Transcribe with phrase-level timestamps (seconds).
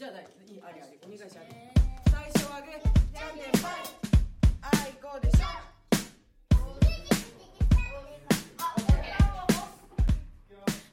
[0.00, 1.36] じゃあいいありありお願いします
[2.10, 2.72] 最初はグー
[3.14, 3.70] じゃんけんぽん
[4.60, 5.46] あいこうでしょ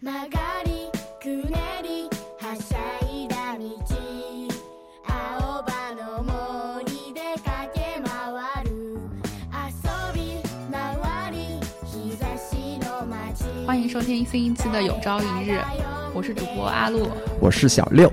[0.02, 0.90] 曲がり
[1.22, 1.54] くね
[1.84, 2.08] り
[2.40, 3.66] はしゃいだ道
[5.06, 5.12] 青
[5.64, 8.72] 葉の森で駆け回る
[9.52, 9.68] 遊
[10.14, 10.40] び
[10.72, 15.52] 回り日差しの街欢迎收听新一期的《有朝一日》，
[16.14, 17.10] 我是主播阿露。
[17.40, 18.10] 我是小六，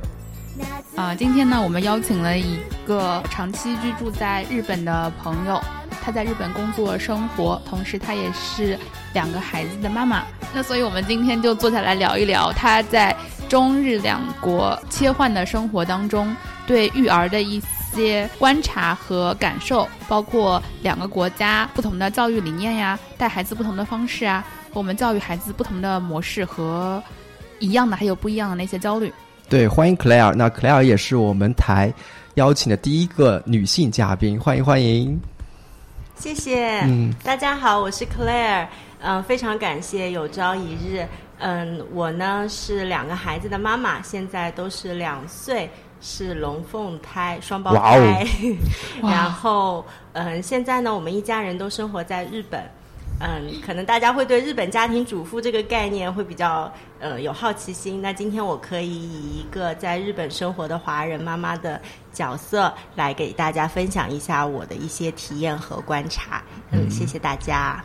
[1.05, 5.61] 啊、今天呢，我们邀请了一个长期居住在日本的朋友，
[6.01, 8.75] 他在日本工作生活，同时他也是
[9.13, 10.23] 两个孩子的妈妈。
[10.51, 13.15] 那所以，我们今天就坐下来聊一聊他在
[13.47, 17.61] 中日两国切换的生活当中对育儿的一
[17.93, 24.43] 些观察和感受，包括两个国家不同的教育理念呀，带孩子不同的方式啊，
[24.73, 26.99] 和我们教育孩子不同的模式和
[27.59, 29.13] 一样的还有不一样的那些焦虑。
[29.47, 30.33] 对，欢迎 Claire。
[30.33, 31.93] 那 Claire 也是我们台
[32.33, 35.19] 邀请的第一个女性嘉宾，欢迎欢迎。
[36.15, 37.13] 谢谢，嗯。
[37.23, 38.65] 大家好，我是 Claire，
[39.01, 41.05] 嗯、非常感谢有朝一日，
[41.37, 45.69] 嗯，我呢是两个孩子的妈妈，现在都是两岁，
[46.01, 48.25] 是龙凤胎，双胞胎，
[49.01, 52.63] 哇 然后，嗯、现在呢，我们一家人都生活在日本。
[53.21, 56.69] 嗯，可能大家会对日本家庭主妇这个概念会比较
[57.05, 58.01] 呃有好奇心。
[58.01, 61.79] 那今天我可以以一个在日本生活的华人妈妈的
[62.11, 66.41] 角色来给大家分享一下我的一些体验和观察。
[66.71, 67.79] 嗯，谢谢大家。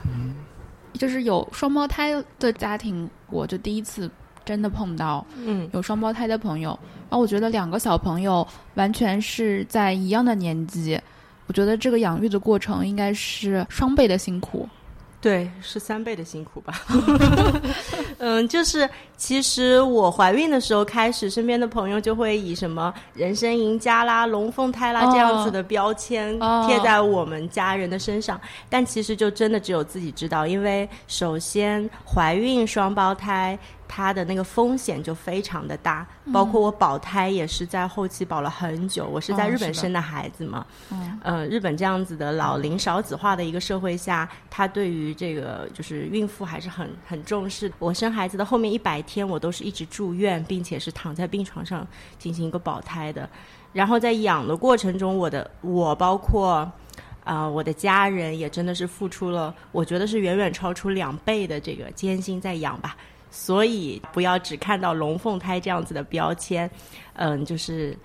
[0.94, 4.10] 就是有双胞胎的家庭，我就第一次
[4.42, 6.70] 真的碰到嗯有双胞胎的朋友。
[7.10, 10.98] 然后我觉得两个小朋友完全是在一样的年纪，
[11.46, 14.66] 我觉得这个养育的过程应该是双倍的辛苦。
[15.20, 16.82] 对，是三倍的辛苦吧。
[18.16, 28.40] 嗯，就是其实我怀孕的时候开始，身边的朋友就会以什么“人生赢家”啦、“龙凤胎”啦哦这样子的标签哦贴在我们家人的身上，
[28.70, 33.58] 但其实就真的只有自己知道，因为首先怀孕双胞胎。
[33.92, 39.04] 它的那个风险就非常的大，包括我保胎也是在后期保了很久。
[39.04, 47.70] 我是在日本生的孩子嘛，嗯呃，日本这样子的老龄少子化的一个社会下，他对于这个就是孕妇还是很很重视。
[47.80, 51.84] 我生孩子的后面一百天，我都是一直住院，并且是躺在病床上
[52.16, 53.28] 进行一个保胎的。
[53.72, 56.70] 然后在养的过程中，我的我包括。
[57.22, 62.96] 啊、我的家人也真的是付出了，我觉得是远远超出两倍的这个艰辛在养吧。
[63.30, 66.70] 所以不要只看到龙凤胎这样子的标签，
[67.14, 67.96] 嗯，就是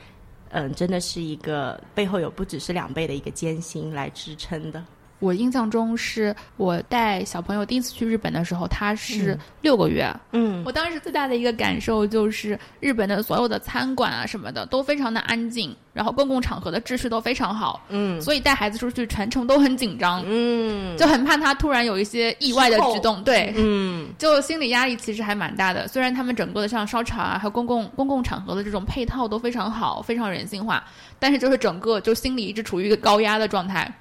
[0.49, 4.83] 嗯，真的是一个背后有不只是两倍的一个艰辛来支撑的。
[5.19, 10.13] 我印象中是我带小朋友第一次去日本的时候，他是六个月。
[10.31, 23.23] 嗯我当时最大的一个感受就是，日本的所有的餐馆啊什么的都非常的安静，然后公共场合的秩序都非常好，嗯所以带孩子出去全程都很紧张，嗯就很怕他突然有一些意外的举动。
[23.23, 25.87] 对，嗯就心理压力其实还蛮大的。
[25.87, 30.83] 虽然他们整个的像烧场啊，还有公共公共场合的这种配套都非常好，非常人性化，
[31.19, 33.91] 但是就是整个就心里一直处于一个高压的状态。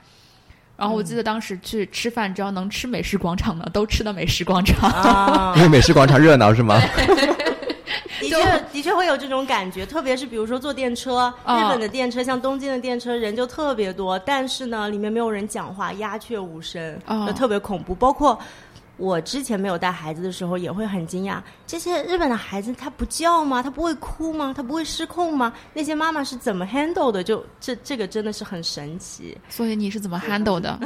[0.77, 4.91] 然后我记得当时去吃饭，只要能吃美食广场的，都吃的美食广场。
[4.91, 6.81] 啊 因，为美食广场热闹是吗？
[8.21, 17.95] 的确的确会有这种感觉，特别是比如说坐电车，哦日本的电车像东京的电车人就特别多，但是呢里面没有人讲话，鸦雀无声，哦就特别恐怖。
[17.95, 18.39] 包括
[18.97, 23.63] 我之前没有带孩子的时候，也会很惊讶，这些日本的孩子他不叫吗？
[23.63, 24.55] 他不会哭吗？
[24.57, 25.53] 他不会失控吗？
[25.73, 27.25] 那些妈妈是怎么 handle 的？
[27.25, 29.37] 就这这个真的是很神奇。
[29.49, 30.79] 所以你是怎么 handle 的？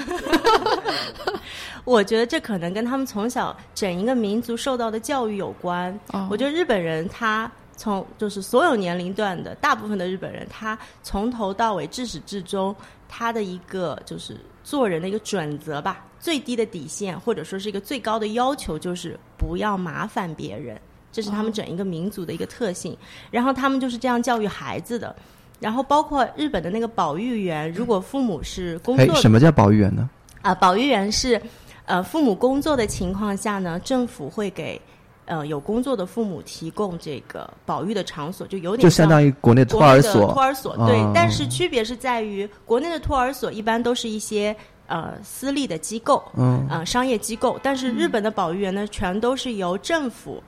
[1.84, 5.98] 我觉得这可能跟他们从小整一个民族受到的教育有关。
[6.12, 12.74] 哦我觉得日本人他从就是所有年龄段的大部分的日本人，他从头到尾至始至终，
[13.08, 20.78] 他的一个就是做人的一个准则吧，最低的底线或者说是一个最高的要求，就是不要麻烦别人。
[21.10, 22.96] 这是他们整一个民族的一个特性，
[23.30, 25.16] 然后他们就是这样教育孩子的。
[25.58, 30.08] 然后包括日本的那个保育员，如果父母是工作什么叫保育员呢？
[30.42, 31.40] 啊、保育员是，
[31.86, 34.80] 呃，父母工作的情况下呢，政府会给
[35.28, 40.42] 呃有工作的父母提供这个保育的场所，就有点就相当于于国内托儿所托。
[40.42, 50.42] 儿所对，哦但是区别是在于国内的托儿所一般都是一些呃私立的机构，嗯，呃商业机构，但是日本的保育员呢，全都是由政府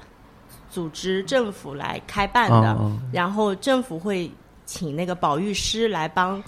[0.71, 4.31] 组织、政府来开办的，哦然后政府会
[4.65, 6.43] 请那个保育师来帮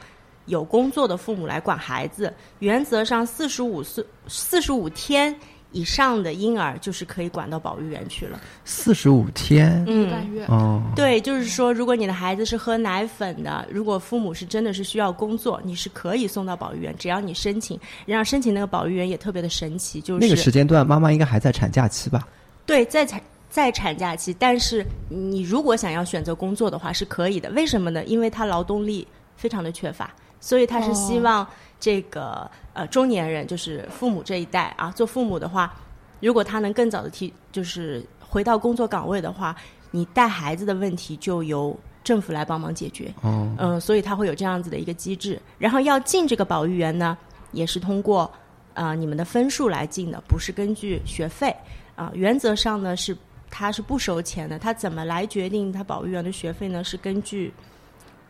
[0.47, 2.33] 有工作的父母来管孩子。
[2.61, 5.35] 原则上，四十五岁、四十五天
[5.73, 8.41] 以上的婴儿就是可以管到保育园去了。
[8.65, 17.79] 四十五天，嗯，半月，哦，对，就是说，如果你的孩子是喝奶粉的，如果父母是真的是需要工作，你是可以送到保育园，只要你申请。
[18.07, 22.27] 然后申请那个保育员也特别的神奇，就是那个时间段妈妈应该还在产假期吧？
[22.65, 23.21] 对，在产
[23.51, 27.51] 在产假期，但是你如果想要选择工作的话是可以的。
[27.51, 28.05] 为什么呢？
[28.05, 30.11] 因为他劳动力非常的缺乏，
[30.41, 31.47] 所以他是希望
[31.83, 35.75] 这个、呃中年人，就是父母这一代啊，做父母的话，
[36.21, 39.57] 如果他能更早的提，就是回到工作岗位的话，
[39.91, 43.13] 你带孩子的问题就由政府来帮忙解决。
[43.23, 45.43] 哦，嗯，所以他会有这样子的一个机制。
[45.59, 47.19] 然后要进这个保育员呢，
[47.51, 48.31] 也是通过
[48.75, 51.53] 呃你们的分数来进的，不是根据学费
[51.97, 53.17] 啊、原则上呢是
[53.51, 54.57] 他是不收钱的。
[54.57, 56.85] 他怎么来决定他保育员的学费呢？
[56.85, 57.53] 是根据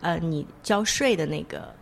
[0.00, 1.72] 呃你交税的那个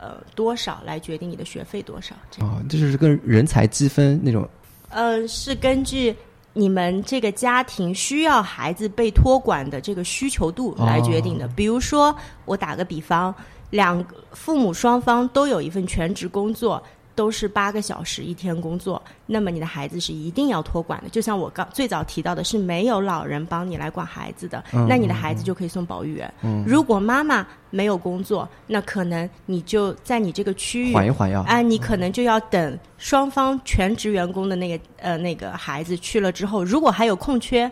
[0.00, 2.14] 呃多少来决定你的学费多少。
[2.40, 4.48] 哦，这就是跟人才积分那种，
[4.88, 6.16] 呃是根据。
[6.52, 11.46] 你们这个家庭需要孩子被托管的这个需求度来决定的。
[11.46, 12.14] 哦比如说，
[12.44, 13.32] 我打个比方，
[13.70, 16.82] 两个父母双方都有一份全职工作，
[17.14, 21.08] 都是八个小时一天工作，那么你的孩子是一定要托管的。
[21.08, 26.32] 就像我刚最早提到的，是没有老人帮你来管孩子的，嗯那你的孩子就可以送保育员。
[26.42, 31.42] 嗯如果妈妈没有工作，那可能你就在你这个区域缓一缓要。
[31.42, 37.70] 啊，你可能就要等双方全职员工的那个呃那个孩子去了之后，如果还有空缺，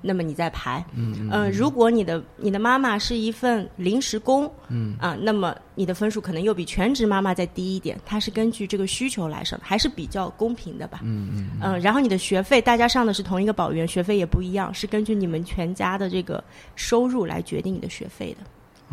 [0.00, 0.84] 那么你再排。
[0.94, 7.98] 嗯呃，如果你的你的妈妈是一份临时工，嗯啊，那么你的分数可能又比全职妈妈再低一点。
[8.06, 11.00] 它是根据这个需求来上的，还是比较公平的吧？
[11.02, 16.42] 嗯嗯嗯、然后你的学费，大家上的是同一个保员，学费也不一样，是根据你们全家的这个
[16.76, 18.46] 收入来决定你的学费的。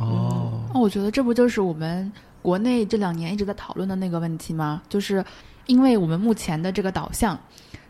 [0.03, 2.11] 哦，哦，我觉得这不就是我们
[2.41, 4.81] 国内这两年一直在讨论的那个问题吗？
[4.89, 5.23] 就是
[5.67, 7.39] 因为我们目前的这个导向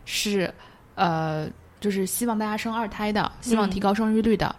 [0.04, 0.52] 是，
[0.94, 1.48] 呃，
[1.80, 4.54] 就是希望大家生二胎的，希望提高生育率的，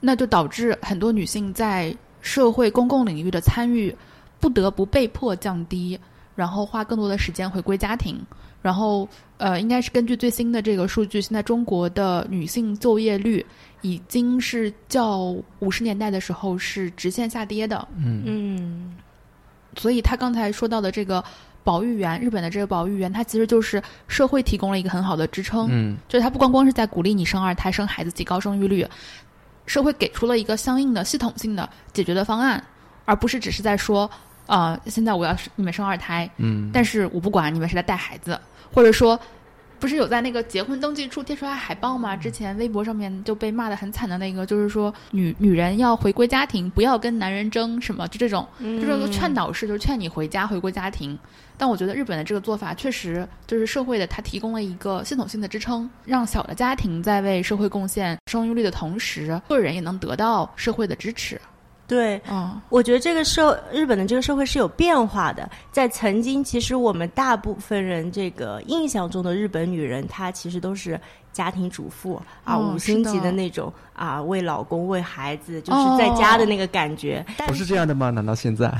[0.00, 3.94] 那就导致很多女性在社会公共领域的参与
[4.40, 5.98] 不得不被迫降低，
[6.34, 8.20] 然后花更多的时间回归家庭。
[8.62, 13.44] 然后，呃，应该是根据最新的这个数据，现在中国的女性就业率
[13.80, 17.86] 已经是较五十年代的时候是直线下跌的。
[17.96, 18.96] 嗯嗯
[19.76, 21.22] 所以他刚才说到的这个
[21.66, 25.66] 保育员，日本的这个保育员，他其实就是社会提供了一个很好的支撑。
[25.68, 28.86] 嗯就是他不光光是在鼓励你生二胎、生孩子、提高生育率，
[29.66, 32.62] 社会给出了一个相应的系统性的解决的方案，
[33.04, 34.08] 而不是只是在说，
[34.46, 38.38] 呃，现在我要是你们生二胎，嗯，但是我不管你们是在带孩子，
[38.72, 39.18] 或者说，
[39.86, 42.16] 不是有在那个结婚登记处贴出来海报吗？
[42.16, 51.16] 之前微博上面就被骂的很惨的那个，就是说女女人要回归家庭，不要跟男人争什么，就这种，就是个劝导式，就是劝你回家回归家庭。
[51.56, 61.40] 但我觉得日本的这个做法确实就是社会的，它提供了一个系统性的支撑，让小的家庭在为社会贡献生育率的同时，个人也能得到社会的支持。
[61.86, 65.48] 对，嗯我觉得这个社日本的这个社会是有变化的。
[65.70, 71.00] 在曾经，其实我们大部分人这个印象中的日本女人，她其实都是
[71.32, 77.24] 家庭主妇啊，哦五星级的的那种啊，为老公为孩子，就是在家的那个感觉。
[77.46, 78.10] 不是这样的吗？
[78.10, 78.72] 难道现在？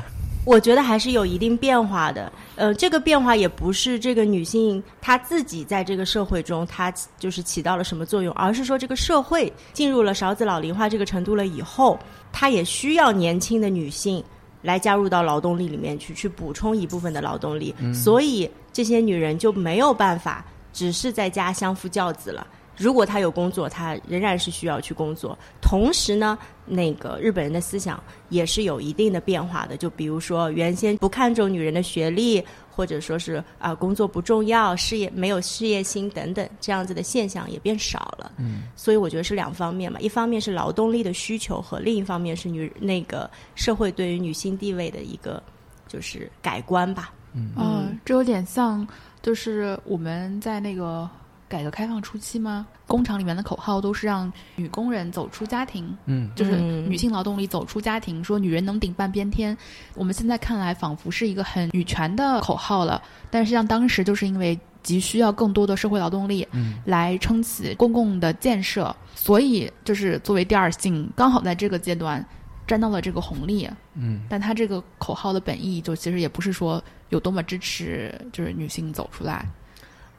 [0.46, 2.32] 我觉得还是有一定变化的。
[2.54, 11.98] 呃，这个变化也不是这个女性她自己在这个社会中她就是起到了什么作用，而是说这个社会进入了少子老龄化这个程度了以后，
[12.32, 14.22] 她也需要年轻的女性
[14.62, 17.74] 来加入到劳动力里面去，去补充一部分的劳动力。
[17.92, 22.46] 所以这些女人就没有办法只是在家相夫教子了。
[22.76, 25.36] 如果他有工作，他仍然是需要去工作。
[25.60, 29.76] 同时呢，那个日本人的思想也是有一定的变化的。
[29.76, 38.32] 就比如说，原先不看重女人的学历，或者说是啊、工作不重要、事业没有事业心等等这样子的现象也变少了。
[38.36, 45.42] 嗯，所以我觉得是两方面嘛，一方面是劳动力的需求和另一方面是女那个社会对于女性地位的一个
[45.88, 47.12] 就是改观吧。
[47.32, 48.86] 嗯，这有点像，
[49.20, 51.08] 就是我们在那个
[51.48, 52.66] 改革开放初期吗？
[52.86, 59.56] 工厂里面的口号都是让女工人走出家庭，嗯就是嗯女性劳动力走出家庭，说女人能顶半边天。
[59.94, 72.24] 我们现在看来仿佛是一个很女权的口号了，但实际上当时就是因为急需要更多的社会劳动力嗯来撑起公共的建设，所以就是作为第二性，刚好在这个阶段
[72.66, 73.68] 沾到了这个红利。
[73.94, 79.44] 嗯但他这个口号的本意，就其实也不是说有多么支持就是女性走出来，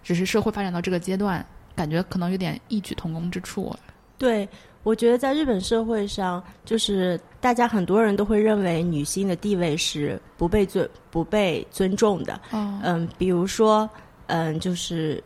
[0.07, 1.45] 只是社会发展到这个阶段，
[1.75, 3.75] 感觉可能有点异曲同工之处。
[4.17, 4.47] 对，
[4.83, 12.39] 我觉得在日本社会上，就是大家很多人都会认为女性的地位是不被尊不被尊重的。
[12.51, 13.87] 哦嗯，比如说，
[14.27, 15.21] 嗯，就是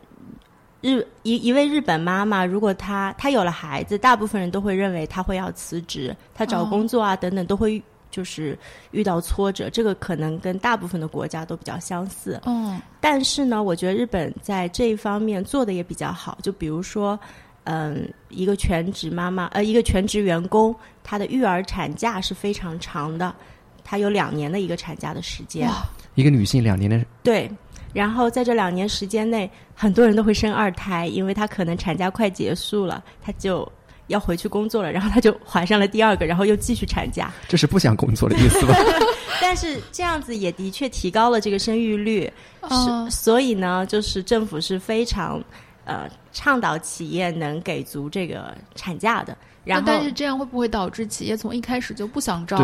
[0.80, 7.80] 日一一位日本妈妈，如果她她有了孩子，大部分人都会认为她会要辞职，她找哦工作啊等等都会
[8.12, 8.56] 就是
[8.92, 12.40] 遇到挫折，这个可能跟大部分的国家都比较相似。
[12.44, 16.38] 嗯但是呢，我觉得日本在这一方面做的也比较好。
[16.40, 17.18] 就比如说，
[17.64, 23.34] 嗯，一个全职妈妈，呃，一个全职员工，她的育儿产假是非常长的，
[23.82, 25.66] 她有两年的一个产假的时间。
[25.66, 25.82] 哇
[26.14, 27.50] 一个女性两年的对，
[27.94, 33.66] 然后在这两年时间内，很多人都会生二胎，因为她可能产假快结束了，她就
[34.12, 37.32] 要回去工作了， 然后她就怀上了第二个，然后又继续产假。
[37.48, 38.74] 这是不想工作的意思吧？
[39.42, 45.42] 但是这样子也的确提高了这个生育率，哦是，所以呢，就是政府是非常
[45.84, 49.36] 呃倡导企业能给足这个产假的。
[49.64, 52.56] 然后，那但是这样会不会导致企业从一开始就不想招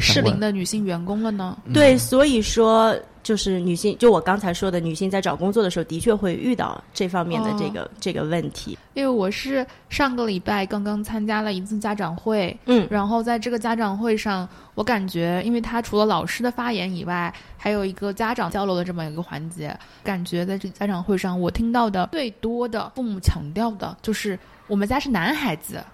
[0.00, 0.40] 适龄。
[0.40, 1.56] 的女性员工了呢？
[1.74, 8.78] 对，所以说就是女性，就我刚才说的，女性在找工作的时候，的确会遇到这方面的这个、这个问题。
[8.94, 25.84] 因为我是上个礼拜刚刚参加了一次家长会，嗯然后在这个家长会上，我感觉，因为他除了老师的发言以外，还有一个家长交流的这么一个环节，感觉在这家长会上，我听到的最多的父母强调的就是我们家是男孩子，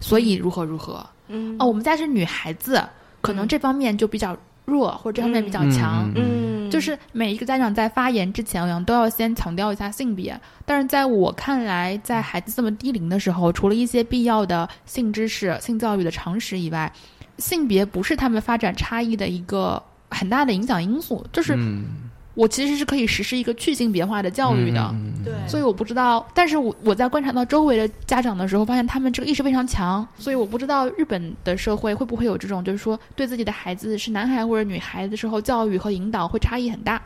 [0.00, 1.04] 所以如何如何。
[1.28, 2.82] 嗯哦，我们家是女孩子，
[3.20, 6.08] 可能这方面就比较弱，或者这方面比较强。
[6.14, 10.40] 嗯，就是每一个家长在发言之前，好像都要先强调一下性别。
[10.64, 16.92] 但是在我看来，在孩子这么低龄的时候，除了一些必要的性知识、性教育的常识以外，
[17.38, 21.26] 性别不是他们发展差异的一个很大的影响因素。
[21.32, 22.05] 就是嗯，
[22.36, 24.80] 我其实是可以实施一个去性别化的教育的。
[24.92, 37.02] 嗯对，所以我不知道，但是我我在观察到周围的家长的时候，发现他们这个意识非常强，所以我不知道日本的社会会不会有这种，就是说对自己的孩子是男孩或者女孩的时候，教育和引导会差异很大。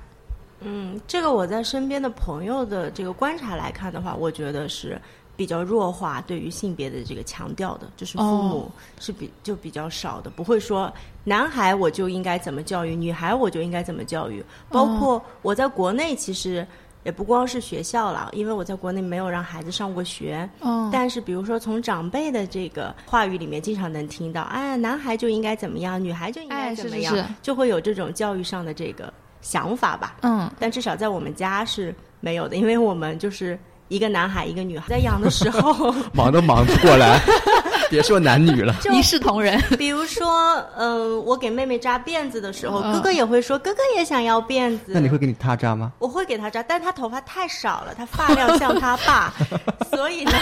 [0.63, 5.01] 嗯，这个我在身边的朋友的这个观察来看的话，我觉得是
[5.41, 8.71] 比较弱化对于性别的这个强调的，就是父母哦
[9.01, 10.93] 是比、就比较少的，不会说
[11.25, 14.45] 男孩我就应该怎么教育，女孩我就应该怎么教育。
[14.69, 16.67] 包括我在国内其实
[17.05, 30.17] 也不光是学校了，因为我在国内没有让孩子上过学，嗯，但是比如说从长辈的这个话语里面，经常能听到，哎，男孩就应该怎么样，女孩就应该哎怎么样，是是是就会有这种教育上的这个想法吧。
[30.21, 33.59] 嗯，但至少在我们家是没有的，因为我们就是
[33.91, 37.21] 一个男孩一个女孩，在养的时候， 忙都忙不过来，
[37.91, 38.75] 别说男女了。
[38.93, 39.61] 一视同仁。
[39.77, 44.93] 比如说，嗯、我给妹妹扎辫子的时候，嗯哥哥也会说，哥哥也想要辫子。
[44.95, 45.91] 那你会给你他扎吗？
[45.99, 49.35] 我会给他扎，但他头发太少了，他发量像他爸，
[49.91, 50.33] 所以呢，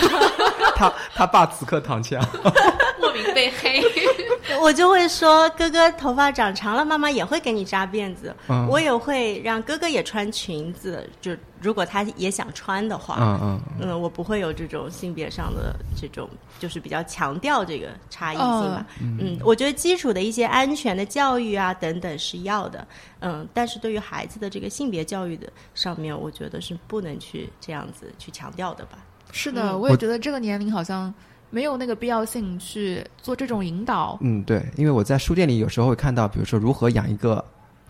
[0.76, 2.23] 他他爸此刻躺枪。
[3.00, 3.83] 莫名被黑。
[4.61, 8.35] 我就会说，哥哥头发长长了，妈妈也会给你扎辫子。
[8.49, 13.17] 嗯我也会让哥哥也穿裙子，就如果他也想穿的话。
[13.21, 18.87] 嗯嗯，嗯，我不会有这种性别上的这种，就是比较强调这个差异性吧。
[19.00, 22.87] 嗯我觉得基础的一些安全的教育啊等等是要的。
[23.21, 28.99] 嗯，但是对于孩子的这个性别教育的上面，我觉得是不能去这样子去强调的吧。
[29.33, 31.12] 是的，嗯我也觉得这个年龄好像
[31.50, 34.19] 没有那个必要性去做这种引导。
[34.21, 37.45] 嗯，对，因为我在书店里有时候会看到，比如说如何养一个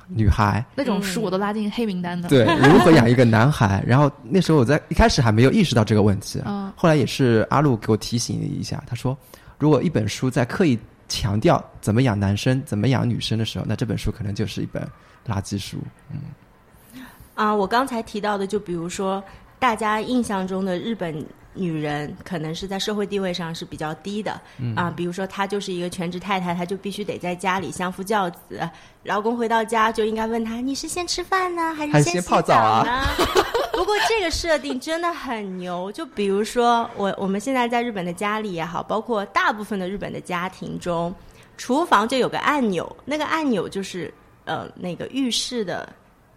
[0.08, 2.28] 女孩，那种书我都拉进黑名单的。
[2.28, 3.82] 对，如何养一个男孩。
[3.86, 9.16] 然后那时候我在一开始还没有意识到这个问题，嗯后来也是阿路给我提醒了一下，他说，
[9.58, 14.82] 如果一本书在刻意强调怎么养男生、怎么养女生的时候，那这本书可能就是一本
[15.26, 15.78] 垃圾书。
[16.10, 17.02] 嗯
[17.34, 19.22] 啊，我刚才提到的，就比如说
[19.58, 21.24] 大家印象中的日本
[21.54, 24.40] 女人，可能是在社会地位上是比较低的。
[24.76, 28.68] 啊，比如说她就是一个全职太太，她就必须得在家里相夫教子，
[29.02, 33.06] 老公回到家就应该问她：你是先吃饭呢，还是先泡澡啊呢？
[33.72, 35.90] 不过这个设定真的很牛。
[35.92, 41.14] 就比如说我我们现在在日本的家里也好，包括大部分的日本的家庭中，
[41.56, 44.12] 厨房就有个按钮，那个按钮就是
[44.44, 45.88] 呃那个浴室的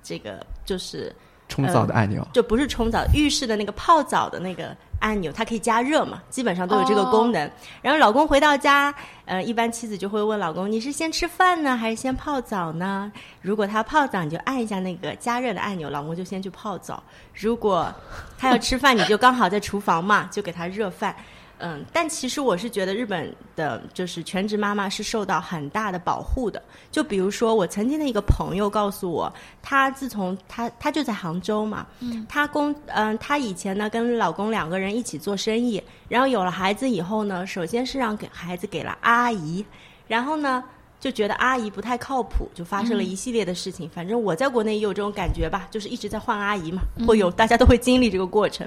[0.03, 1.13] 这个就是
[1.51, 7.51] 冲澡的按钮，就不是冲澡，浴室的那个泡澡的那个按钮，它可以加热嘛，基本上都有这个功能。
[7.81, 13.11] 然后老公回到家，呃，一般妻子就会问老公：“你是先吃饭呢，还是先泡澡呢？”
[13.43, 16.95] 如果他泡澡，你就按一下那个加热的按钮，老公就先去泡澡；
[17.35, 17.93] 如果
[18.37, 21.13] 他要吃饭，你就刚好在厨房嘛，就给他热饭。
[21.61, 26.61] 嗯，但其实我是觉得日本的就是全职妈妈是受到很大的保护的。
[26.91, 39.65] 就比如说，我曾经的一个朋友告诉我，她自从她她就在杭州嘛，嗯，她公嗯、她以前呢跟老公两个人一起做生意，然后有了孩子以后呢，首先是让给孩子给了阿姨，
[40.07, 40.63] 然后呢。
[41.01, 43.89] 就觉得阿姨不太靠谱，就发生了一系列的事情。
[43.89, 48.65] 反正我在国内也有这种感觉吧，就是一直在换阿姨嘛，会有 大家都会经历这个过程。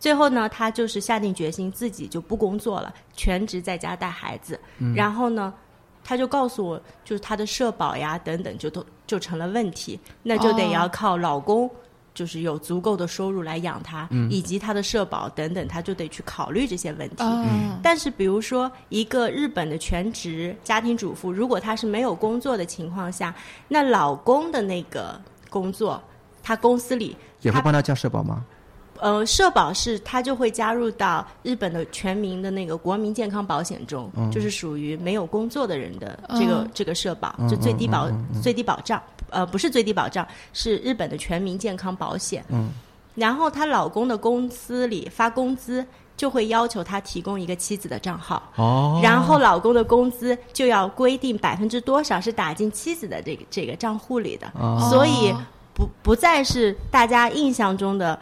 [0.00, 4.58] 最后呢，她就是下定决心自己就不工作了，全职在家带孩子。
[4.96, 5.54] 然后呢，
[6.02, 11.70] 他就告诉我，就是他的社保呀等等，就都就成了问题，那就得哦要靠老公。
[12.16, 17.16] 就是有足够的收入来养他，以及他的社保等等，他就得去考虑这些问题。
[17.20, 17.78] 嗯。
[17.82, 23.34] 但是，比如说一个日本的全职家庭主妇，如果她是没有工作的情况下，
[23.68, 25.20] 那老公的那个
[25.50, 26.02] 工作，
[26.42, 28.42] 他公司里也会帮他交社保吗？
[28.98, 38.08] 呃社保是他就会加入到日本的全民的那个国民健康保险中，就是属于没有工作的人的这个、嗯这个社保，就最低保、
[38.42, 38.98] 最低保障，
[39.30, 42.44] 呃不是最低保障，是日本的全民健康保险。
[42.48, 42.70] 嗯，
[43.14, 45.86] 然后她老公的公司里发工资。
[46.16, 55.30] 就会要求他提供一个妻子的账号，哦，然后老公的工资就要规定百分之多少是打进妻子的这个这个账户里的，哦所以
[55.74, 58.18] 不不再是大家印象中的，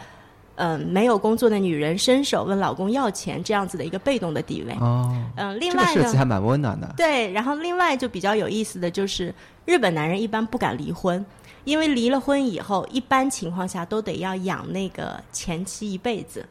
[0.57, 4.73] 嗯、没有工作的女人伸手问老公要钱这样子的一个被动的地位。
[4.81, 6.95] 哦，嗯、另这个外，设计还蛮温暖的。
[6.97, 9.35] 对，然后另外就比较有意思的就是，
[9.65, 11.25] 日本男人一般不敢离婚，
[11.65, 16.45] 因为离了婚以后，一般情况下都得要养那个前妻一辈子。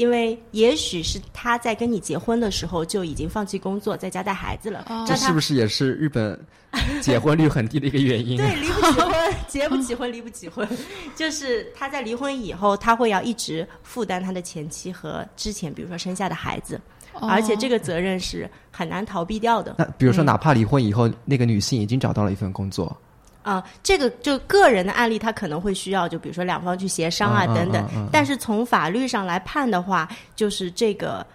[0.00, 6.40] 因为也许是他在跟你结婚的时候就已经放弃工作，在家带孩子了，这是不是也是日本
[7.02, 8.38] 结婚率很低的一个原因？
[8.38, 10.66] 对，离不起婚，结不起婚，离不起婚，
[11.14, 16.80] 就是他在离婚以后，他会要一直负担他的前妻和之前比如说生下的孩子，
[17.12, 19.74] 哦而且这个责任是很难逃避掉的。
[19.76, 22.96] 那比如说，嗯哪怕离婚以后，那个女性已经找到了一份工作，
[23.42, 27.82] 啊、这个就个人的案例，他可能会需要，就比如说两方去协商啊等等。
[27.94, 31.26] 嗯嗯但是从法律上来判的话，就是这个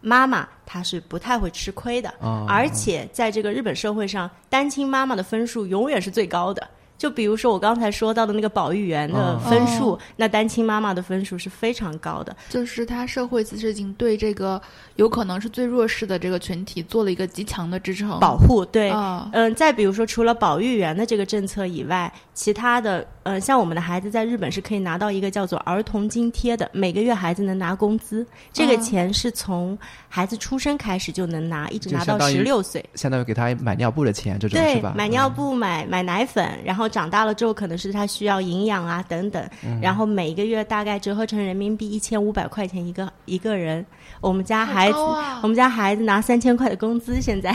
[0.00, 6.66] 妈妈她是不太会吃亏的，哦而且在这个日本社会上，单亲妈妈的分数永远是最高的。
[6.98, 12.36] 就比如说我刚才说到的那个保育员的哦分数，哦那单亲妈妈的分数是非常高的。
[12.48, 14.60] 就是他社会其实已经对这个
[14.96, 18.18] 有可能是最弱势的这个群体做了一个极强的支撑。
[18.20, 19.28] 保护对，啊。
[19.32, 32.84] 嗯，再比如说，除了保育员的这个政策以外，其他的，呃，像我们的孩子在日本是可以拿到一个叫做儿童津贴的，每个月孩子能拿工资，这个嗯钱是从孩子出生开始就能拿，一直拿到十六岁。
[32.94, 39.80] 相当于给他买尿布的钱，这种是对吧？，买尿布、买买奶粉，然后长大了之后可能是他需要营养啊等等，嗯。
[39.80, 43.84] 然后每个月大概折合成人民币一千五百块钱一个一个人。
[44.20, 47.50] 我们家孩子，啊我们家孩子拿三千块的工资，现在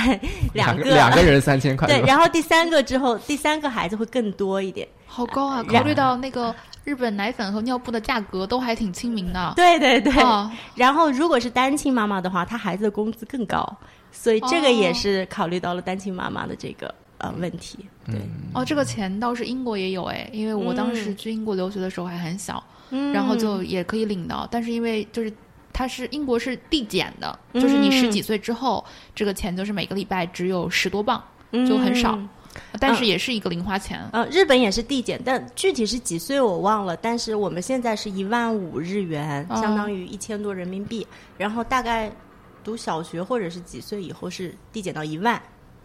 [0.53, 4.87] 两个两个人三千块，对，然后第三个之后，第三个孩子会更多一点。
[5.05, 5.63] 好高啊！
[5.63, 9.53] 考虑到那个日本奶粉和尿布的价格都还挺亲民的。
[9.55, 10.13] 对对对。
[10.21, 13.65] 哦然后如果是单亲妈妈的话，她孩子的工资更高，
[14.11, 17.79] 所以这个哦也是考虑到了单亲妈妈的这个呃问题。
[18.05, 18.15] 对，
[18.53, 22.61] 哦，这个钱倒是英国也有哎，因为我当时去英国留学的时候还很小，
[22.91, 25.33] 嗯然后就也可以领到，但是因为就是。
[25.77, 32.27] 它是英国是递减的，就是你十几岁之后，这个钱就是每个礼拜只有十多磅，就很少嗯
[32.79, 34.03] 但是也是一个零花钱。
[34.11, 36.97] 呃，日本也是递减，但具体是几岁我忘了。
[36.97, 41.05] 但是我们现在是一万五日元，哦相当于一千多人民币。
[41.37, 42.11] 然后大概
[42.63, 45.39] 读小学或者是几岁以后是递减到一万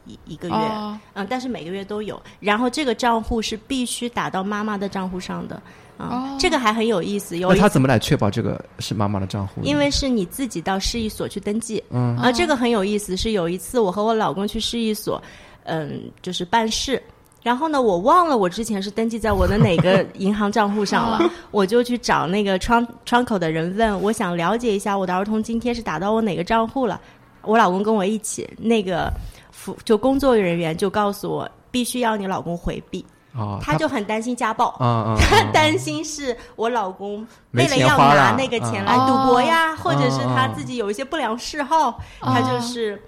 [0.06, 0.54] 一一个月。
[0.54, 2.20] 哦嗯，但是每个月都有。
[2.40, 5.62] 然后这个账户是必须打到妈妈的账户上的。
[6.02, 7.38] 啊、哦这个还很有意思。
[7.38, 9.60] 有那他怎么来确保这个是妈妈的账户？
[9.62, 11.82] 因为是你自己到市一所去登记。
[11.90, 13.16] 嗯啊，这个很有意思。
[13.16, 15.22] 是有一次我和我老公去市一所，
[15.64, 17.00] 嗯，就是办事。
[17.42, 27.00] 然后呢，我忘了我之前是登记在我的哪个银行账户上了， 我就去找那个窗窗口的人问，我想了解一下我的儿童津贴是打到我哪个账户了。
[27.42, 29.12] 我老公跟我一起，那个
[29.50, 34.76] 服就工作人员就告诉我，必须要你老公回避，哦，他就很担心家暴。
[35.20, 39.76] 他 担心是我老公为了要拿那个钱来赌博呀，哦。
[39.76, 41.88] 或者是他哦自己有一些不良嗜好，
[42.20, 43.02] 哦他就是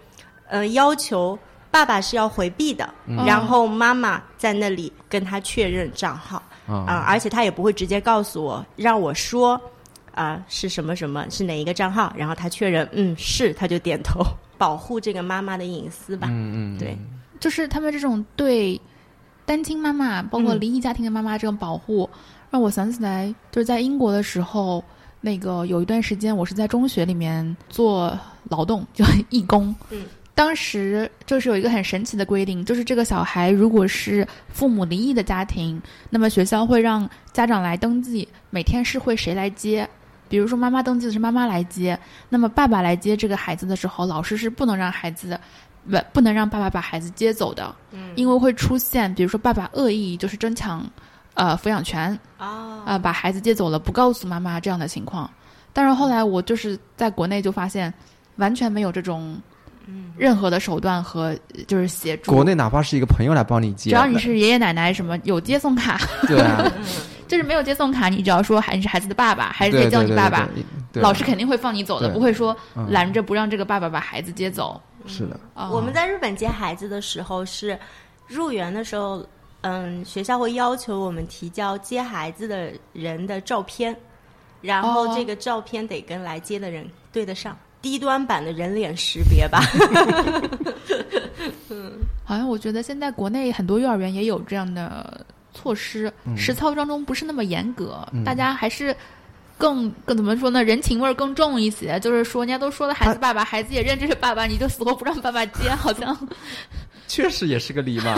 [0.49, 1.39] 呃要求
[1.71, 3.25] 爸爸是要回避的，嗯。
[3.27, 9.61] 然后妈妈在那里跟他确认账号啊、啊而且他也不会直接告诉我，让我说
[10.15, 14.25] 啊、是什么什么是哪一个账号，然后他确认嗯是，他就点头，
[14.57, 16.29] 保护这个妈妈的隐私吧。
[16.31, 16.97] 嗯嗯，对，
[17.41, 18.81] 就是他们这种对
[19.47, 22.09] 单亲妈妈，包括嗯离异家庭的妈妈这种保护，
[22.51, 24.83] 让我想起来，就是在英国的时候，
[25.21, 28.19] 那个有一段时间我是在中学里面做
[28.51, 29.75] 劳动，就 义工。
[29.91, 30.05] 嗯。
[30.37, 35.81] 当时就是有一个很神奇的规定，就是这个小孩如果是父母离异的家庭，
[36.11, 39.89] 那么学校会让家长来登记，每天是会谁来接。
[40.29, 41.97] 比如说妈妈登记的是妈妈来接，
[42.29, 45.39] 那么爸爸来接这个孩子的时候，老师是不能让孩子
[45.90, 48.12] 不不能让爸爸把孩子接走的，嗯。
[48.16, 50.85] 因为会出现比如说爸爸恶意就是争抢
[51.35, 55.29] 呃抚养权，啊呃把孩子接走了不告诉妈妈这样的情况。
[55.73, 57.92] 但是后来我就是在国内就发现，
[58.37, 59.37] 完全没有这种
[60.16, 62.31] 任何的手段和呃就是协助。
[62.31, 66.64] 国内哪怕是一个朋友来帮你接，只要你是爷爷奶奶什么有接送卡，对啊，
[67.27, 72.87] 就是没有接送卡，你只要说还是孩子的爸爸，还是得对对对叫你爸爸，对对对老师肯定会放你走的，不会说嗯。
[72.90, 74.81] 拦着不让这个爸爸把孩子接走。
[75.07, 77.79] 是的，啊我们在日本接孩子的时候是
[78.27, 79.25] 入园的时候，
[79.62, 83.97] 嗯，学校会要求我们提交接孩子的人的照片，
[84.61, 85.14] 然后哦。
[85.17, 89.61] 这个照片得跟来接的人对得上，低端版的人脸识别吧。
[91.71, 91.93] 嗯
[92.25, 98.25] 好像我觉得现在国内很多幼儿园也有这样的措施，实操当中不是那么严格，嗯。
[98.25, 98.97] 大家还是
[99.57, 100.62] 更更怎么说呢？
[100.62, 101.99] 人情味儿更重一些。
[102.01, 106.17] 就是说，人家都说了孩子爸爸，孩子也认这是爸爸，你就死活不让爸爸接，好像
[107.09, 108.17] 确实也是个礼嘛。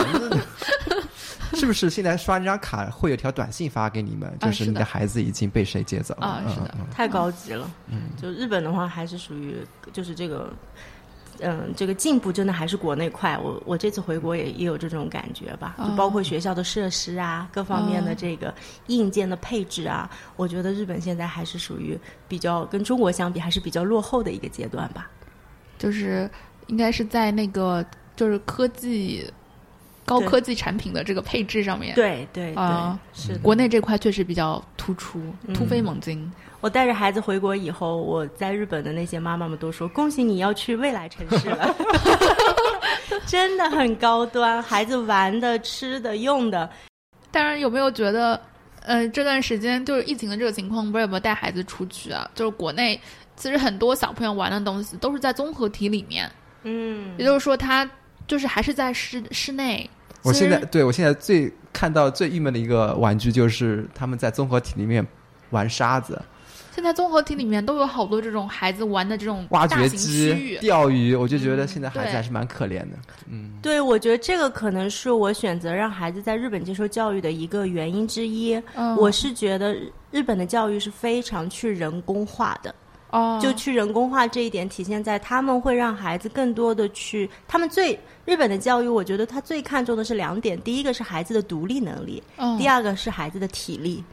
[1.53, 6.27] 是不是现在刷这张卡会有条短信发给你们，啊就是你的孩子已经被谁接走了？
[6.27, 7.71] 啊是的太高级了。
[7.87, 9.55] 嗯，就日本的话，还是属于
[9.93, 10.51] 就是这个，
[11.39, 13.37] 嗯，这个进步真的还是国内快。
[13.37, 18.53] 我我这次回国也也有这种感觉吧，就包括学校的设施啊，各方面的这个
[18.87, 21.97] 硬件的配置啊，我觉得日本现在还是属于
[22.27, 25.09] 比较跟中国相比还是比较落后的一个阶段吧。
[25.77, 26.29] 就是
[26.67, 29.25] 应该是在那个就是科技
[30.05, 33.37] 高科技产品的这个配置上面，对对对，啊是。
[33.39, 35.21] 国内这块确实比较突出，
[35.53, 36.31] 突飞猛进。
[36.59, 41.75] 我带着孩子回国以后，我在日本的那些妈妈们都说：“恭喜你要去未来城市了，
[43.27, 46.69] 真的很高端，孩子玩的、吃的、用的，
[47.31, 48.41] 当然，有没有觉得，
[48.81, 52.29] 呃，这段时间就是疫情的这个情况，不知道有没有带孩子出去啊？
[52.33, 52.99] 就是国内
[53.35, 56.29] 其实很多小朋友玩的东西都是在综合体里面，
[56.63, 57.87] 嗯，也就是说，他
[58.25, 59.87] 就是还是在室室内。
[60.23, 65.05] 我现在对我现在最看到最郁闷的一个玩具就是他们在综合体里面
[65.51, 66.19] 玩沙子、
[66.77, 72.89] 现在综合体里面都有好多这种孩子玩的这种挖掘机、，钓鱼，我就觉得现在孩子还是蛮可怜的。
[73.27, 78.53] 嗯，对，我觉得这个可能是我选择让孩子在日本接受教育的一个原因之一。
[78.75, 82.75] 嗯我是觉得日日本的教育是非常去人工化的，
[83.09, 94.03] 哦，就去人工化这一点体现在他们会让孩子更多的去，他们最日本的教育，我觉得他最看重的是两点，第一个是孩子的独立能力，嗯第二个是孩子的体力，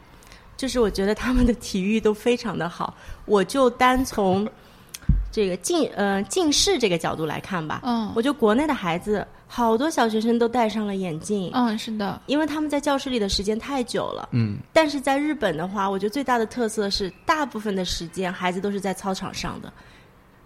[0.57, 2.95] 就是我觉得他们的体育都非常的好。
[3.25, 4.47] 我就单从
[5.31, 14.29] 这个近呃近视这个角度来看吧，嗯我觉得国内的孩子好多小学生都戴上了眼镜，嗯是的，因为他们在教室里的时间太久了。
[14.31, 19.71] 嗯，但是在日本的话，我觉得最大的特色是，大部分的时间孩子都是在操场上的，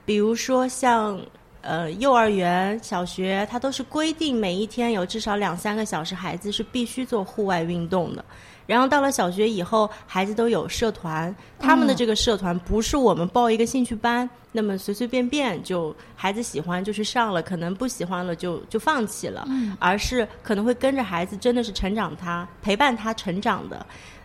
[0.05, 1.19] 比如说像
[1.61, 8.25] 呃幼儿园、小学，它都是规定每一天有至少两三个小时，孩子是必须做户外运动的。
[8.69, 19.47] 然后到了小学以后，孩子都有社团，他们的这个社团不是我们报一个兴趣班，那么随随便便就孩子喜欢就去上了，可能不喜欢了就就放弃了，
[19.79, 23.83] 而是可能会跟着孩子真的是成长他陪伴他成长的。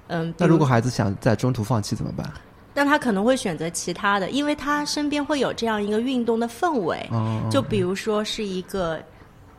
[0.09, 2.31] 嗯，那如果孩子想在中途放弃怎么办？
[2.75, 7.09] 那他可能会选择其他的，因为他身边会有这样一个运动的氛围。
[7.13, 9.01] 哦，就比如说是一个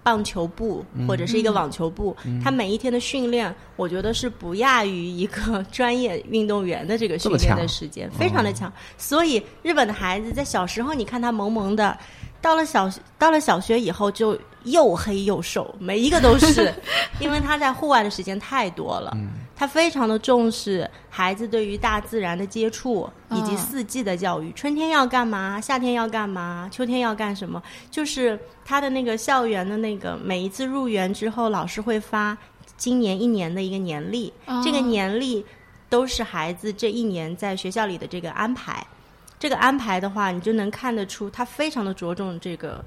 [0.06, 8.72] 棒球部或者是一个网球部，他每一天的训练，我觉得是不亚于一个 专业运动员的这个训练的时间，非常的强。
[9.00, 11.98] 所以日本的孩子在小时候，你看他萌萌的，
[12.40, 12.88] 到了小
[13.18, 16.74] 到了小学以后就又黑又瘦，每一个都是，
[17.20, 19.18] 因为他在户外的时间太多了。
[19.58, 24.52] 他非常的重视孩子对于大自然的接触以及嗯四季的教育。
[24.52, 25.62] 春天要干嘛？
[25.62, 26.68] 夏天要干嘛？
[26.70, 27.64] 秋天要干什么？
[27.90, 32.38] 就是他的那个校园的那个每一次入园之后，老师会发
[32.76, 35.46] 今年一年的一个年历，哦这个年历
[35.88, 38.86] 都是孩子这一年在学校里的这个安排。
[39.40, 42.84] 这个安排的话，你就能看得出他非常的着重这个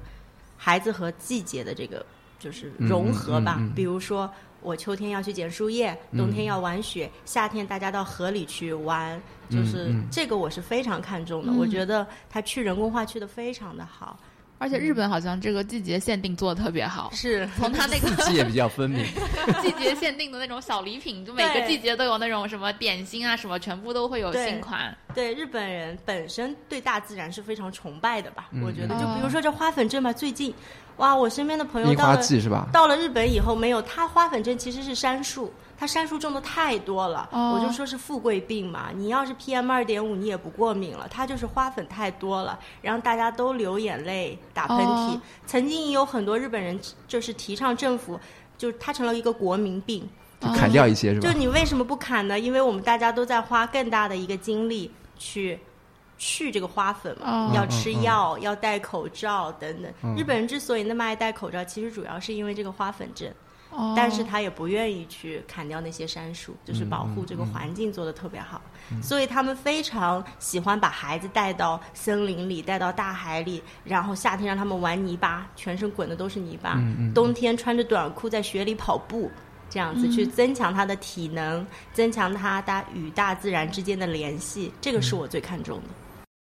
[0.61, 2.05] 孩子和季节的这个
[2.37, 3.55] 就是融合吧。
[3.57, 4.29] 嗯嗯嗯比如说，
[4.61, 9.19] 我秋天要去捡树叶，冬天要玩雪，夏天大家到河里去玩，
[9.49, 11.51] 就是这个我是非常看重的。
[11.53, 14.19] 嗯我觉得他去人工化去的非常的好，
[14.59, 19.03] 而且日本好像这个季节限定做的特别好，是从它那个四季节比较分明。
[19.63, 24.95] 季节限定的那种小礼品，就每个季节都有那种什么点心啊，什么全部都会有新款。
[25.15, 28.49] 对日本人本身对大自然是非常崇拜的吧？
[28.51, 30.53] 嗯我觉得，就嗯比如说这花粉症吧，最近
[30.99, 32.67] 哇，我身边的朋友到了是吧？
[32.73, 38.89] 到了日本以后，没有，它花粉症其实是杉树，它杉树种的太多了，哦我就说是富贵病嘛。
[38.93, 45.15] 你要是 PM 二点五，你也不过敏了，它就是花粉太多了，然后大家都流眼泪、打喷嚏。
[45.15, 48.19] 哦曾经也有很多日本人就是提倡政府，
[48.57, 50.07] 就是它成了一个国民病，
[50.41, 51.39] 就砍掉一些是吧就？
[51.39, 52.37] 你为什么不砍呢？
[52.37, 55.57] 因为我们大家都在花更大的一个精力去
[56.19, 59.91] 去这个花粉嘛，哦要吃药，要戴口罩等等。
[60.03, 63.27] 嗯日本人之所以那么爱戴口罩，其实主要是因为这个花粉症，
[63.71, 68.61] 哦但是他也不愿意去砍掉那些杉树，就是保嗯护这个环境做得特别好。
[69.01, 79.31] 所以他们非常喜欢把孩子带到森林里，带到大海里，然后夏天让他们玩泥巴，全身滚的都是泥巴；嗯冬天穿着短裤在雪里跑步。
[79.71, 85.83] 这样子去增强他的体能，增强他大与大自然之间的联系，这个是我最看重的。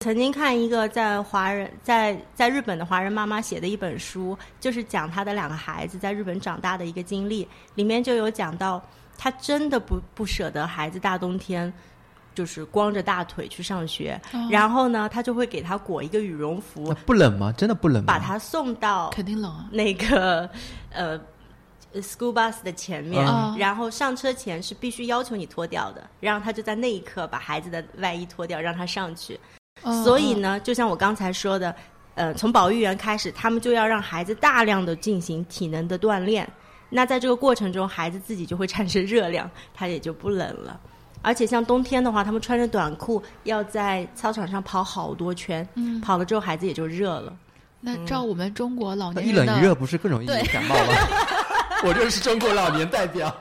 [0.03, 8.83] 曾经看一个在华人在在日本的华人妈妈写的一本书，就是讲她的两个孩子在日本长大的一个经历，里面就有讲到，
[9.17, 11.71] 她真的不不舍得孩子大冬天。
[12.35, 17.53] 就是光着大腿去上学，哦然后呢，她就会给他裹一个羽绒服那，不冷吗？
[17.55, 18.11] 真的不冷吗？
[18.11, 19.67] 把他送到肯定冷啊。
[19.71, 20.49] 那个
[20.91, 21.15] 呃
[22.01, 29.39] school bus 的前面，嗯然后上车前是必须要求你脱掉的，然后他就在那一刻把孩子的外衣脱掉，让他上去。
[29.81, 31.75] 嗯所以，呢，就像我刚才说的，
[32.15, 36.47] 呃，从保育员开始，他们就要让孩子大量的进行体能的锻炼。
[36.89, 40.79] 那在这个过程中，孩子自己就会产生热量，他也就不冷了。
[41.21, 47.33] 而且像冬天的话，他们穿着短裤要在操场上跑好多圈，嗯跑了之后孩子也就热了。
[47.79, 50.93] 那照我们中国老年一冷一热不是更容易感冒吗？
[51.83, 53.35] 我就是中国老年代表。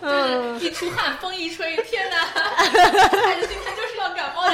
[0.00, 0.08] 就
[0.60, 2.16] 是一出汗，风一吹，天哪！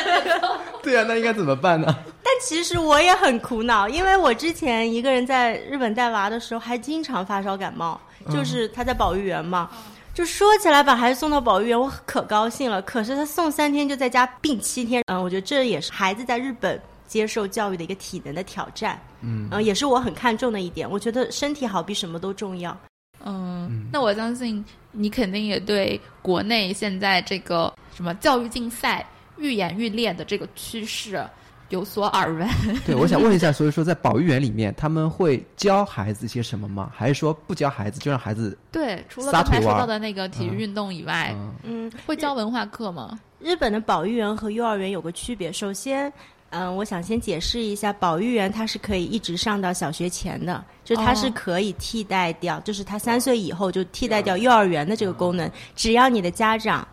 [0.83, 1.87] 对啊，那应该怎么办呢？
[2.23, 9.71] 但其实我也很苦恼，因为我之前一个人在日本带娃的时候，还经常发烧感冒，就是他在保育园嘛。
[10.13, 12.81] 就说起来把孩子送到保育园，我可高兴了。
[12.83, 20.89] 可是他送三天就在家病七天，嗯，我觉得这也是孩子在日本接受教育的一个体能的挑战，嗯，也是我很看重的一点。
[20.89, 22.77] 我觉得身体好比什么都重要。
[23.25, 29.05] 嗯，那我相信你肯定也对国内现在这个什么教育竞赛、
[29.39, 31.25] 愈演愈烈的这个趋势
[31.71, 32.49] 有所耳闻。
[32.87, 36.93] 对，我想问一下，所以说在保育园里面，他们会教孩子些什么吗？
[36.95, 38.57] 还是说不教孩子就让孩子？
[38.71, 43.19] 对，除了刚才说到的那个体育运动以外，嗯嗯，会教文化课吗？
[43.41, 45.53] 日本的保育园和幼儿园有个区别。
[45.53, 46.13] 首先，
[46.51, 56.87] 嗯、我想先解释一下，保育园它是可以一直上到小学前的，就它是哦可以替代掉，就是他三岁以后就替代掉幼儿园的这个功能，只要你的家长。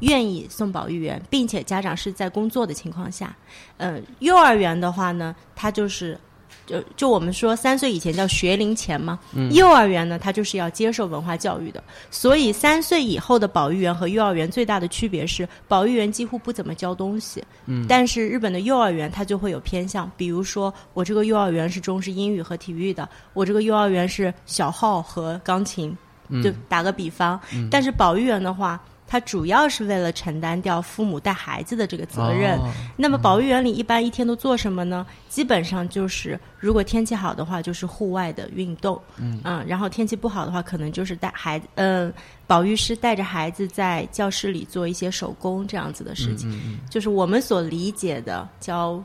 [0.00, 3.34] 愿意送保育员，并且家长是在工作的情况下，
[3.78, 6.18] 嗯、幼儿园的话呢，它就是，
[6.66, 9.18] 就就我们说三岁以前叫学龄前嘛，
[9.52, 25.96] 幼儿园呢，它就是要接受文化教育的，所以三岁以后的保育员和幼儿园最大的区别是，保育员几乎不怎么教东西，嗯，但是日本的幼儿园它就会有偏向，比如说我这个幼儿园是中式英语和体育的，我这个幼儿园是小号和钢琴，
[26.42, 27.38] 就打个比方，
[27.70, 28.80] 但是保育员的话。
[29.14, 32.58] 它主要是为了承担掉父母带孩子的这个责任。
[32.58, 35.06] 哦那么保育园里一般一天都做什么呢？
[35.28, 42.12] 基本上就是，如果天气好的话，就是户外的运动，嗯然后天气不好的话，可能就是带孩子，嗯、
[42.44, 46.50] 保育师带着孩子在教室里做一些手工这样子的事情，
[46.90, 49.00] 就是我们所理解的教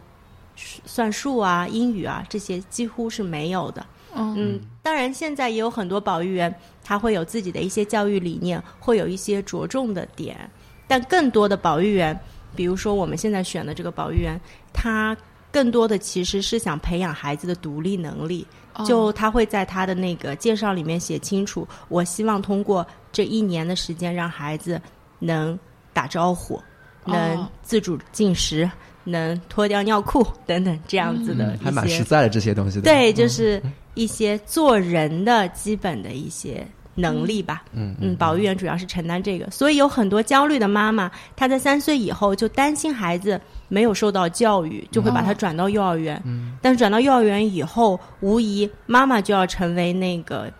[0.56, 3.86] 算术啊、英语啊这些几乎是没有的。
[4.16, 10.50] 嗯，当然，现在也有很多保育员，他会有自己的一些教育理念，会有一些着重的点。
[10.88, 12.20] 但更多的保育员，
[12.56, 14.40] 比如说我们现在选的这个保育员，
[14.74, 15.16] 他
[15.52, 18.46] 更多的其实是想培养孩子的独立能力。
[18.86, 24.82] 就他会在他的那个介绍里面写清楚，我希望通过这一年的时间，让孩子
[25.18, 25.58] 能
[25.92, 26.62] 打招呼，
[27.04, 28.70] 能哦自主进食，
[29.04, 31.48] 能脱掉尿裤 等等这样子的。
[31.48, 32.84] 嗯还蛮实在的这些东西的。
[32.84, 33.62] 对，就是
[34.00, 37.64] 一些做人的基本的一些能力吧。
[37.74, 46.22] 嗯嗯，保育员主要是承担这个，所以有很多焦虑的妈妈，她在三岁以后就担心孩子没有受到教育，就会把他转到幼儿园。
[46.26, 50.52] 嗯，但是转到幼儿园以后，无疑妈妈就要成为那个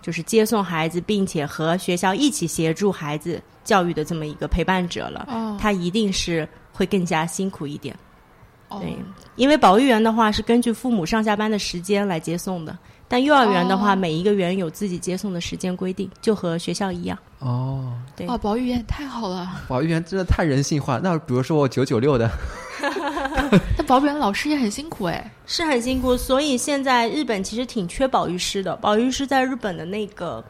[0.00, 5.26] 就是接送孩子，并且和学校一起协助孩子教育的这么一个陪伴者了。
[5.28, 7.94] 哦她一定是会更加辛苦一点。
[8.68, 8.96] 哦对，
[9.36, 12.76] 因为保育员的话是根据父母上下班的时间来接送的，
[13.08, 17.18] 但幼儿园的话，哦每一个园有自己接送的时间规定，就和学校一样。
[17.38, 20.98] 哦，对哦，保育员太好了， 保育员真的太人性化。
[21.02, 22.30] 那比如说我九九六的，
[23.76, 25.30] 那保育员老师也很辛苦哎。
[25.46, 28.76] 是很辛苦，所以现在日本其实挺缺保育师的。
[28.76, 30.44] 保育师在日本的那个，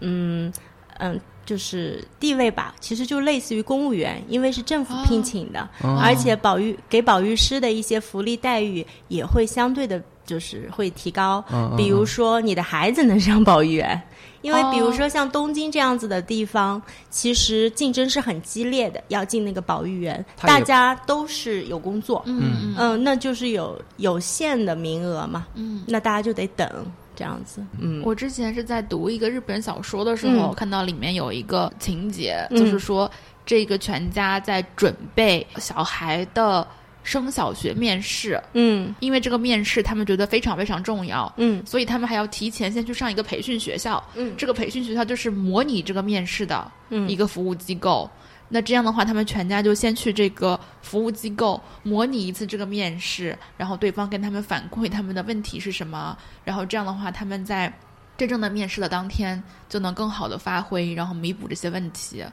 [0.00, 0.50] 嗯
[0.98, 11.42] 嗯，就是地位吧，其实就类似于公务员，因为是政府聘请的，哦而且保育给保育师的一些福利待遇也会相对的，就是会提高。
[11.74, 13.98] 比如说你的孩子能上保育员。
[14.40, 16.80] 因为比如哦说像东京这样子的地方，
[17.10, 25.82] 其实竞争是很激烈的，要进那个保育员，大家都是有工作，嗯嗯嗯，那就是有有限的名额嘛，嗯。
[25.88, 26.86] 那大家就得等
[27.18, 30.54] 这样子，嗯，我之前是在读一个日本小说的时候，嗯。
[30.54, 33.10] 看到里面有一个情节，嗯就是说
[33.44, 36.64] 这个全家在准备小孩的
[37.02, 38.94] 升小学面试，嗯。
[39.00, 41.60] 因为这个面试他们觉得非常非常重要，嗯。
[41.66, 44.00] 所以他们还要提前先去上一个培训学校。
[44.14, 44.32] 嗯。
[44.36, 47.08] 这个培训学校就是模拟这个面试的嗯。
[47.08, 48.08] 一个服务机构。
[48.50, 57.72] 那这样的话，他们全家就先去这个服务机构模拟一次这个面试，然后对方跟他们反馈他们的问题是什么，然后这样的话，他们在
[58.16, 62.24] 真正的面试的当天就能更好的发挥，然后弥补这些问题。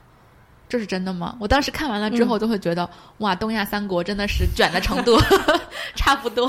[0.68, 1.36] 这是真的吗？
[1.40, 5.18] 我当时看完了之后，就会觉得、哇，东亚三国真的是卷的程度
[5.96, 6.48] 差不多。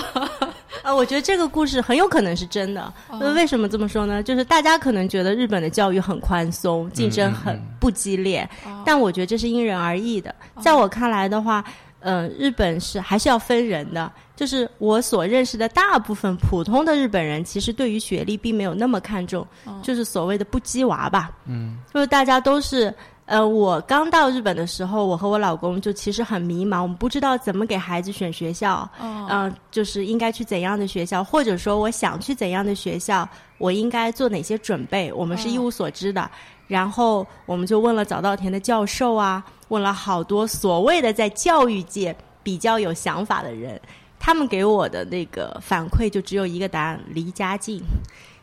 [0.82, 2.92] 啊， 我觉得这个故事很有可能是真的。
[3.08, 4.22] 呃，为什么这么说呢？
[4.22, 8.48] 就是大家可能觉得日本的教育很宽松，竞争很不激烈，
[8.84, 10.34] 但我觉得这是因人而异的。
[10.60, 11.62] 在我看来的话，
[12.00, 14.10] 呃，日本是还是要分人的。
[14.34, 19.46] 就是我所认识的大部分普通的日本人，其实对于学历并没有那么看重，
[19.82, 21.30] 就是所谓的不鸡娃吧。
[21.46, 22.92] 嗯，就是大家都是。
[23.26, 36.30] 呃，我刚到日本的时候，我和我老公就其实很迷茫，我们不知道怎么给孩子选学校，哦嗯、就是应该去怎样的学校，或者说我想去怎样的学校，我应该做哪些准备，我们是一无所知的。
[36.68, 43.80] 然后我们就问了早稻田的教授啊，问了好多所谓的在教育界比较有想法的人，
[44.20, 47.82] 他们给我的那个反馈就只有一个答案：离家近。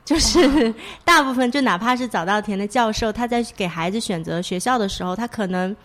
[0.05, 0.73] 就是
[1.05, 5.75] 大部分，就哪怕是早稻田的教授，他在给孩子选择学校的时候，他可能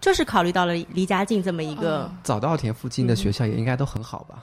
[0.00, 4.36] 就是考虑到了离家近这么一个，早稻田附近的学校也应该都很好吧？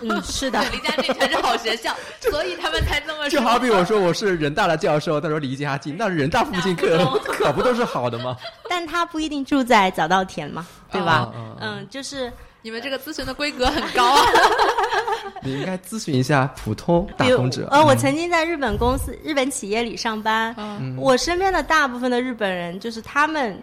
[0.00, 1.94] 嗯，是的， 离家近全是好学校，
[2.30, 3.30] 所以他们才这么说。
[3.30, 8.36] 就好比我说我是人大的教授，他说离家近，那人大附近可可不都是好的吗？
[8.68, 11.32] 但他不一定住在早稻田嘛，对吧？
[11.60, 12.30] 嗯，就是
[12.66, 14.24] 你们这个咨询的规格很高啊。
[15.40, 17.68] 你应该咨询一下普通打工者。
[17.70, 23.56] 呃，我曾经在日本公司、日本企业里上班，嗯我身边的大部分的日本人，就是他们，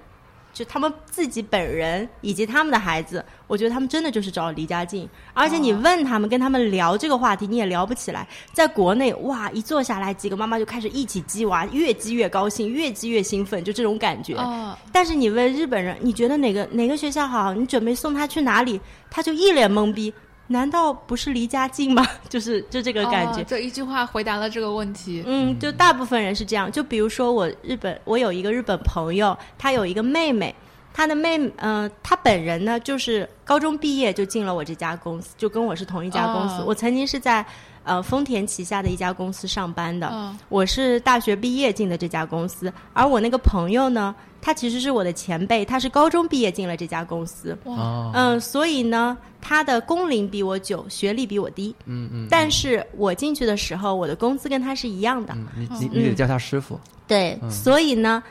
[0.54, 5.10] 就他们自己本人以及他们的孩子，我觉得他们真的就是找离家近。
[5.34, 8.28] 而且你问他们，跟他们聊这个话题，你也聊不起来。
[8.54, 14.36] 在国内，哇，一坐下来，几个妈妈就开始一起鸡娃，越鸡越高兴，越鸡越兴奋，就这种感觉。
[14.36, 17.54] 哦，但是你问日本人，你觉得哪个哪个学校好？
[17.54, 18.80] 你准备送他去哪里？
[19.10, 20.13] 他就一脸懵逼。
[20.47, 22.06] 难道不是离家近吗？
[22.27, 23.41] 就是就这个感觉。
[23.41, 25.23] 哦这一句话回答了这个问题。
[25.25, 26.71] 嗯，就大部分人是这样。
[26.71, 30.53] 就比如说我日本，我有一个日本朋友，他有一个妹妹，
[30.93, 36.62] 他的妹，呃，他本人呢就是高中毕业就进了我这家公司，就跟我是同一家公司。
[36.62, 37.45] 哦我曾经是在
[37.84, 47.58] 呃丰田旗下的一家公司上班的，嗯我是大学毕业进的这家公司，而我那个朋友呢，他其实是我的前辈，他是高中毕业进了这家公司。
[47.63, 51.76] 哦，嗯，所以呢，他的工龄比我久，学历比我低。
[51.86, 55.34] 嗯嗯，但是我进去的时候，我的工资跟他是一样的。
[55.34, 56.80] 嗯你你你得叫他师傅。
[57.08, 58.24] 对，所以呢，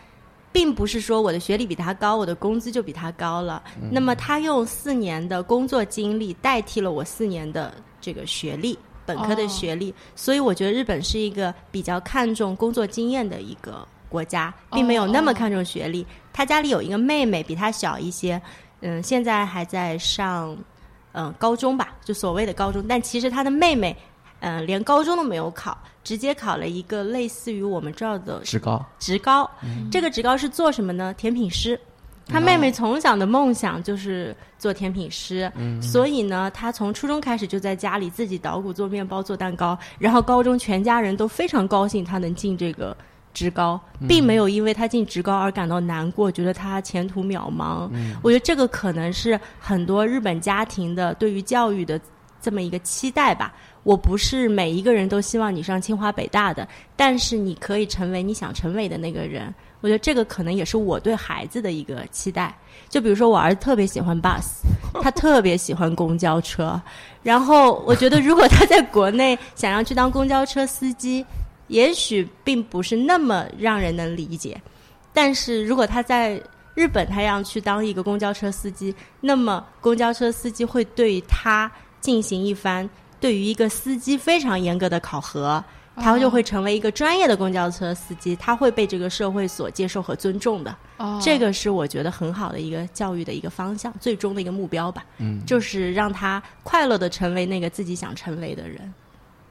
[0.51, 3.63] 并不是说我的学历比他高，我的工资就比他高了。
[3.91, 8.79] 那么他用四年的工作经历代替了我四年的这个学历。
[9.15, 16.07] 本科的哦学历，所以我觉得日本是一个比较看重工作经验的一个国家，并没有那么哦看重学历。
[16.33, 18.41] 他家里有一个妹妹，比他小一些，
[18.81, 20.57] 嗯，现在还在上
[21.13, 23.97] 嗯高中吧，就所谓的高中，但其实他的妹妹，
[24.41, 29.51] 嗯，连高中都没有考，直接考了一个类似于我们这儿的职高，职高。
[29.91, 31.13] 这个职高是做什么呢？
[31.15, 31.79] 甜品师。
[32.33, 42.97] 他妹妹从小的梦想就是做甜品师，所以呢，他从初中开始就在家里自己捣鼓做面包、做蛋糕，然后高中全家人都非常高兴他能进这个
[43.35, 47.89] 职高，并没有因为他进职高而感到难过，觉得他前途渺茫。
[48.23, 52.01] 我觉得这个可能是很多日本家庭的对于教育的
[52.41, 53.55] 这么一个期待吧。
[53.83, 59.53] 我不是每一个人都希望你上清华北大的，但是你可以成为你想成为的那个人。
[59.83, 62.57] 我觉得这个可能也是我对孩子的一个期待。
[62.89, 64.63] 就比如说，我儿子特别喜欢 bus，
[65.03, 66.81] 他特别喜欢公交车。
[67.23, 71.25] 然后我觉得，如果他在国内想要去当公交车司机，
[71.67, 74.61] 也许并不是那么让人能理解。
[75.13, 76.41] 但是如果他在
[76.75, 81.71] 日本他要去当一个公交车司机，那么公交车司机会对他
[82.01, 82.89] 进行一番
[83.21, 85.63] 对于一个司机非常严格的考核，
[86.03, 90.75] 他就会成为一个专业的公交车司机，他会被这个社会所接受和尊重的。
[90.97, 98.93] 哦这个是我觉得很好的一个教育的一个方向，最终的一个目标吧，嗯，就是让他快乐的成为那个自己想成为的人。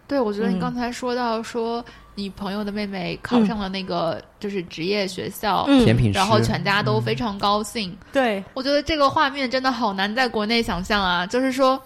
[0.08, 1.84] 对，我觉得你嗯刚才说到说
[2.16, 7.98] 你朋友的妹妹考上了那个就是职业学校，嗯甜品师，然后全家都非常高兴。
[8.12, 11.26] 对，我觉得这个画面真的好难在国内想象啊！
[11.26, 11.82] 就是说，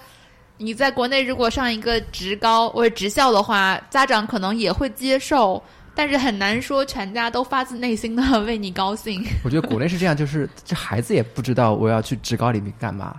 [0.58, 5.62] 你在国内如果上一个职高或者职校的话，家长可能也会接受，
[5.94, 9.22] 但是很难说全家都发自内心的为你高兴。
[9.44, 13.16] 我觉得国内是这样，就是这孩子也不知道我要去职高里面干嘛。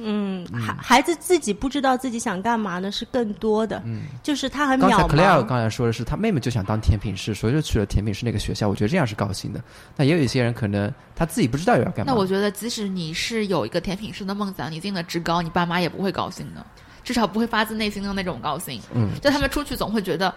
[0.00, 5.46] 嗯，孩孩子自己不知道自己想干嘛呢，是更多的，嗯，就是他很刚才渺 Claire 茫。
[5.46, 8.68] 刚才说的是，他妹妹就想当甜品师，所以就去了甜品师那个学校。
[8.68, 9.60] 我觉得这样是高兴的。
[9.96, 12.12] 那也有一些人可能他自己不知道要干嘛。
[12.12, 16.64] 那我觉得，即使你是有一个甜品师的梦想，你进了职高，你爸妈也不会高兴的，
[17.02, 18.80] 至少不会发自内心的那种高兴。
[18.94, 20.32] 嗯，就他们出去总会觉得，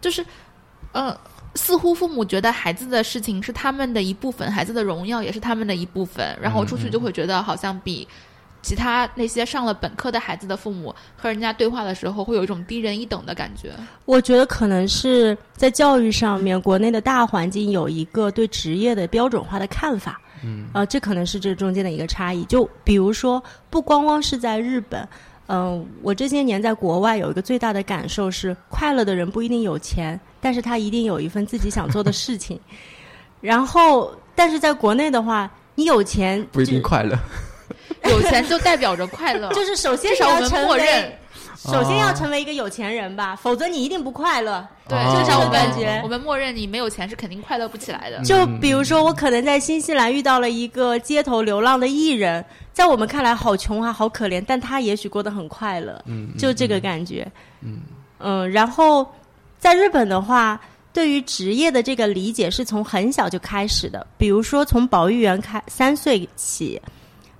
[0.00, 0.24] 就是，
[0.92, 1.16] 呃，
[1.54, 8.06] 似乎父母觉得孩子的事情是他们的一部分，孩子的荣耀也是他们的一部分，然后出去就会觉得好像比
[8.62, 13.72] 其他那些上了本科的孩子的父母和人家对话的时候，会有一种低人一等的感觉。
[14.04, 20.20] 我觉得可能是在教育上面，国内的大环境有一个对职业的标准化的看法。
[20.44, 22.44] 嗯，呃，这可能是这中间的一个差异。
[22.44, 25.08] 就比如说，不光光是在日本，
[25.46, 32.58] 嗯、我这些年在国外有一个最大的感受是，快乐的人不一定有钱，但是他一定有一份自己想做的事情。
[33.40, 37.18] 然后，但是在国内的话，你有钱不一定快乐。
[38.10, 41.12] 有钱就代表着快乐， 就是首先至少我们你要成默认，
[41.56, 44.66] 首先要哦成为一个有钱人吧，否则你一定不快乐。
[44.88, 48.20] 对，哦至少我这个感觉们我们默认你没有钱是肯定快乐不起来的。
[48.24, 57.26] 就比如说，我可能在新西兰遇到了一个街头流浪的艺人，在我们看来好穷啊，好可怜，但他也许过得很快乐，嗯，就这个感觉。
[57.60, 57.82] 嗯
[58.52, 59.06] 然后
[59.58, 60.60] 在日本的话，
[60.92, 66.80] 对于职业的这个理解是从很小就开始的，比如说从保育员开三岁起。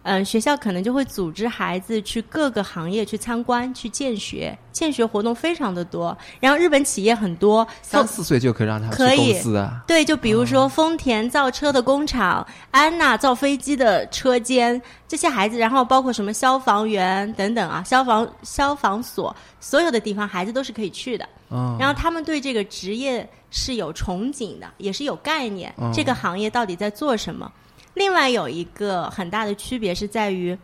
[0.05, 6.17] 嗯，学校可能就会组织孩子去各个行业去参观、去见学，见学活动非常的多。
[6.41, 9.83] 然后日本企业很多，三四岁就可以让他去可以公司啊。
[9.87, 21.29] 对，就比如说丰田造车的工厂、安娜造飞机的车间，这些孩子，然后包括什么消防员等等啊，消防消防所，所有的地方孩子都是可以去的。
[21.51, 27.51] 嗯，然后他们对这个职业是有憧憬的，也是有概念，嗯这个行业到底在做什么。
[27.95, 30.57] 另外有一个很大的区别是在于，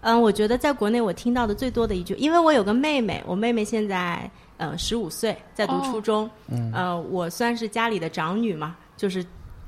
[0.00, 6.70] 嗯，我觉得在国内我听到的最多的一句，因为我有个妹妹，我妹妹现在嗯十五岁，在读哦初中，嗯。
[6.74, 9.24] 呃，我算是家里的长女嘛，就是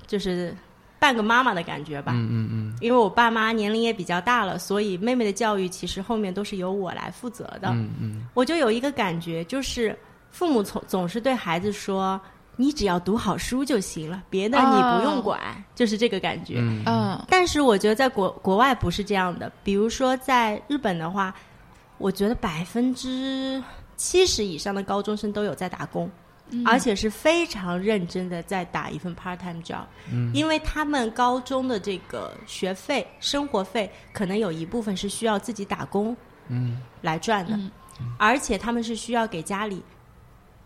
[0.06, 0.54] 就是
[0.98, 2.76] 半个妈妈的感觉吧，嗯嗯嗯。
[2.80, 7.68] 因为我爸妈年龄也比较大了，所以妹妹的教育其实后面都是由我来负责的。
[7.70, 8.26] 嗯嗯。
[8.34, 9.98] 我就有一个感觉，就是
[10.30, 12.20] 父母总总是对孩子说
[12.58, 15.40] ：“你只要读好书就行了，别的你不用管。
[15.74, 16.56] 就是这个感觉。
[16.58, 21.34] 嗯嗯但是我觉得在国国外不是这样的，比如说在日本的话，
[21.96, 23.62] 我觉得百分之
[23.96, 26.10] 七十以上的高中生都有在打工。
[26.64, 29.84] 而且是非常认真的在打一份 part time job，、
[30.32, 36.16] 因为他们高中的这个学费、生活费可能有一部分是需要自己打工
[36.48, 37.70] 嗯来赚的，嗯
[38.16, 39.82] 而且他们是需要给家里，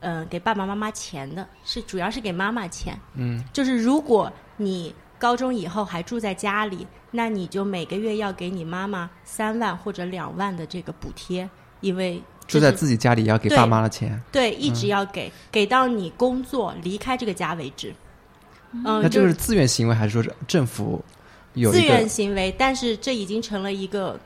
[0.02, 2.98] 呃，给爸爸妈妈钱的，是主要是给妈妈钱。
[3.14, 11.48] 嗯就是如果你高中以后还住在家里，那你就每个月要给你妈妈三万或者两万的这个补贴，
[11.80, 17.94] 因为住在自己家里也要给爸妈的钱，对一直要给，给到你工作离开这个家为止。
[18.72, 21.00] 嗯，那这就个是自愿行为还是说是政府
[21.54, 24.18] 有自愿行为，但是这已经成了一个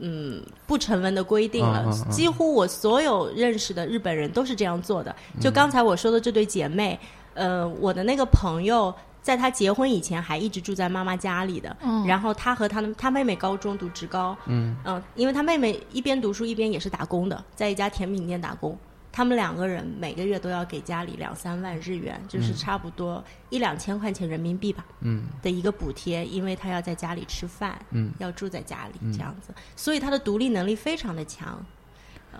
[0.00, 1.82] 嗯不成文的规定了。
[1.86, 5.14] 嗯嗯嗯几乎我所有认识的日本人都是这样做的。
[5.34, 6.98] 嗯就刚才我说的这对姐妹，
[7.34, 8.94] 呃，我的那个朋友。
[9.20, 11.76] 在她结婚以前，还一直住在妈妈家里的。
[11.82, 18.78] 嗯然后她和她的她妹妹高中读职高，嗯嗯，因为她妹妹一边读书一边也是打工的，在一家甜品店打工。
[19.10, 24.86] 他们两个人每个月都要给家里两三万日元，就是差不多一两千块钱人民币吧。
[25.00, 31.64] 嗯的一个补贴，因为他要在家里吃饭，嗯要住在家里这样子，所以他的独立能力非常的强。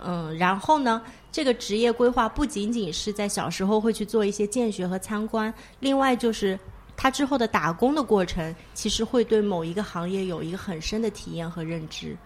[0.05, 1.03] 嗯，然后呢，
[1.33, 6.57] 这个职业规划不仅仅是在小时候会去做一些见学和参观，另外就是
[6.97, 12.17] 他之后的打工的过程，其实会对某一个行业有一个很深的体验和认知。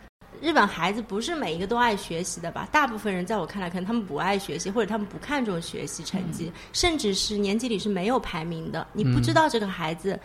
[0.41, 2.69] 日本孩子不是每一个都爱学习的吧？
[2.73, 8.87] 大部分人在我看来，可能他们不爱学习，或者他们不看重学习成绩，甚至是年级里是没有排名的。
[8.93, 10.19] 你不知道这个孩子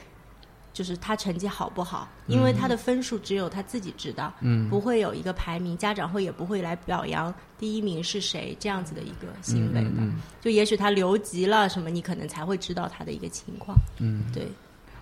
[0.74, 9.97] 就是他成绩好不好，因为他的分数只有他自己知道，嗯不会有一个排名，家长会也不会来表扬第一名是谁这样子的一个行为吧。
[9.97, 13.78] 嗯就也许他留级了什么，你可能才会知道他的一个情况。
[13.99, 14.47] 嗯，对，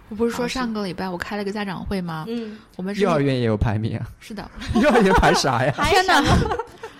[0.10, 2.26] 我不是说上个礼拜我开了个家长会吗？
[2.28, 4.50] 嗯，我们幼儿园也有排名啊， 是的，
[4.82, 5.72] 幼儿园排啥呀？
[5.90, 6.22] 天哪，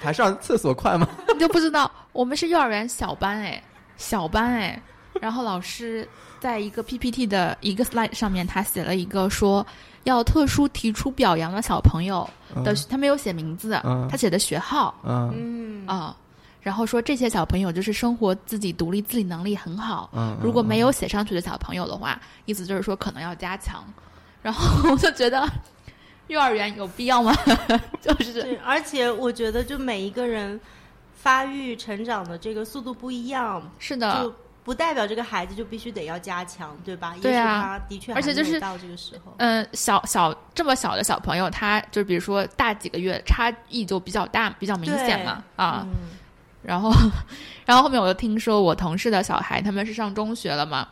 [0.02, 0.36] 排上。
[0.42, 1.08] 厕所快吗？
[1.34, 3.62] 你就不知道，我们是幼儿园小班哎，
[3.98, 4.82] 小班哎，
[5.22, 6.08] 然后老师
[6.40, 9.66] 在一个 PPT 的一个 slide 上面，他写了一个说
[10.04, 12.28] 要特殊提出表扬的小朋友
[12.64, 14.08] 的，他没有写名字，嗯。
[14.10, 15.34] 他写的学号嗯。
[15.36, 15.88] 嗯。
[15.88, 16.16] 啊、
[16.66, 23.86] 然后说这些小朋友就是生活自己独立自理能力很好，嗯，如果没有写上去的小朋友的话，意思就是说可能要加强。
[24.42, 25.48] 然后我就觉得，
[26.26, 27.32] 幼儿园有必要吗？
[28.02, 30.60] 就是，而且我觉得就每一个人
[31.14, 37.16] 发育成长的这个速度不一样，是的就，不代表这个孩子就必须得要加强，对吧？
[37.22, 39.36] 对啊也许他的确而且就是到这个时候。
[39.38, 45.86] 嗯，小小这么小的小朋友，他就比如说大几个月，差异就比较大，比较明显嘛啊。
[45.86, 46.18] 嗯
[46.66, 46.92] 然后，
[47.66, 50.88] 然后后面我又听说我同事的小孩他们是上中学了嘛，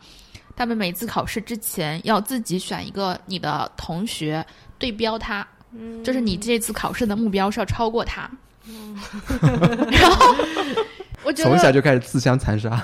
[0.56, 4.44] 他们每次考试之前要自己选一个你的同学
[4.78, 8.30] 对标他，嗯就是你这次考试的目标是要超过他。
[9.92, 10.34] 然后
[11.22, 12.82] 我觉得从小就开始自相残杀。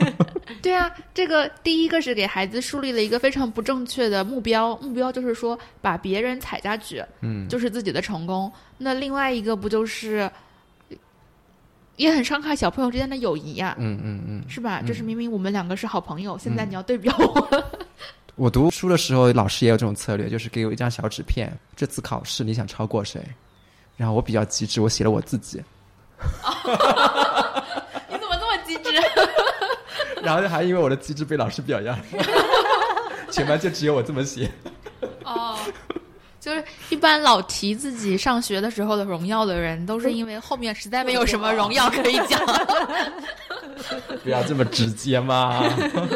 [0.60, 8.50] 对啊，这个第一个是给孩子树立了一个非常不正确的目标，目标就是说把别人踩下去，嗯，就是自己的成功。
[8.78, 10.30] 那另外一个不就是
[11.96, 14.44] 也很伤害小朋友之间的友谊呀、嗯嗯嗯。
[14.48, 14.80] 是吧？
[14.82, 17.64] 嗯就是明明我们两个是好朋友，现在你要对标我，
[18.36, 23.20] 我读书的时候，老师也有这种策略，就是给我一张小纸片，这次考试你想超过谁？
[23.96, 25.62] 然后我比较机智，我写了我自己，
[28.08, 28.90] 你怎么这么机智？
[30.22, 31.96] 然后还因为我的机智被老师表扬，
[33.30, 34.50] 全班就只有我这么写。
[35.24, 35.56] 哦。
[36.44, 42.38] 就是一般老提自己上学的时候的荣耀的人，都是因为后面实在没有什么荣耀可以讲。
[44.22, 45.64] 不要这么直接嘛。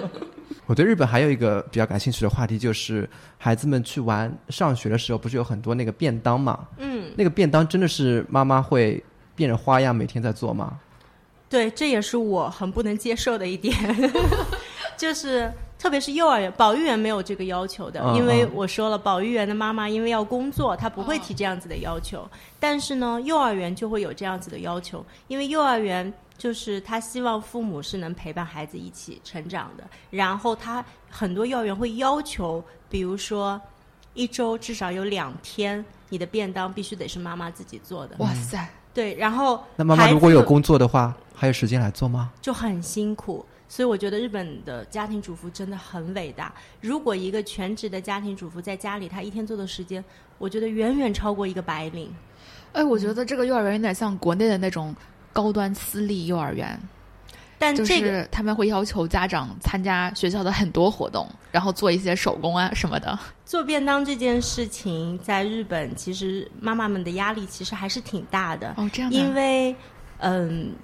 [0.66, 3.08] 我对日本还有一个比较感兴趣的话题，就是
[3.38, 6.68] 孩子们去玩上学的时候，不是有很多那个便当嘛？
[6.76, 9.02] 嗯，那个便当真的是妈妈会
[9.34, 10.78] 变着花样每天在做吗？
[11.48, 13.74] 对，这也是我很不能接受的一点，
[14.94, 22.28] 就是特别是幼儿园、保育员没有这个要求的，嗯因为嗯我说了，保育员的妈妈因为要工作，她不会提这样子的要求。
[22.58, 33.60] 但是呢，幼儿园就会有这样子的要求，因为幼儿园就是他希望父母是能陪伴孩子一起成长的，然后他很多幼儿园会要求，比如说
[34.14, 38.16] 一周至少有两天，你的便当必须得是妈妈自己做的。
[38.18, 42.30] 哇塞，对，然后那妈妈如果有工作的话，还有时间来做吗？
[42.42, 43.46] 就很辛苦。
[43.68, 46.52] 所以我觉得日本的家庭主妇真的很伟大。
[46.80, 50.02] 如果一个全职的家庭主妇在家里，她一天做的时间，
[50.38, 52.12] 我觉得远远超过一个白领。
[52.72, 54.94] 哎，我觉得这个幼儿园有点像国内的那种
[55.32, 56.78] 高端私立幼儿园，
[57.58, 63.18] 但这个、是他们会要求家长参加学校的很多活动，然后做一些手工啊什么的。
[63.44, 69.74] 做便当这件事情，在日本其实妈妈们的压力其实还是挺大的，哦，这样因为
[70.18, 70.74] 嗯，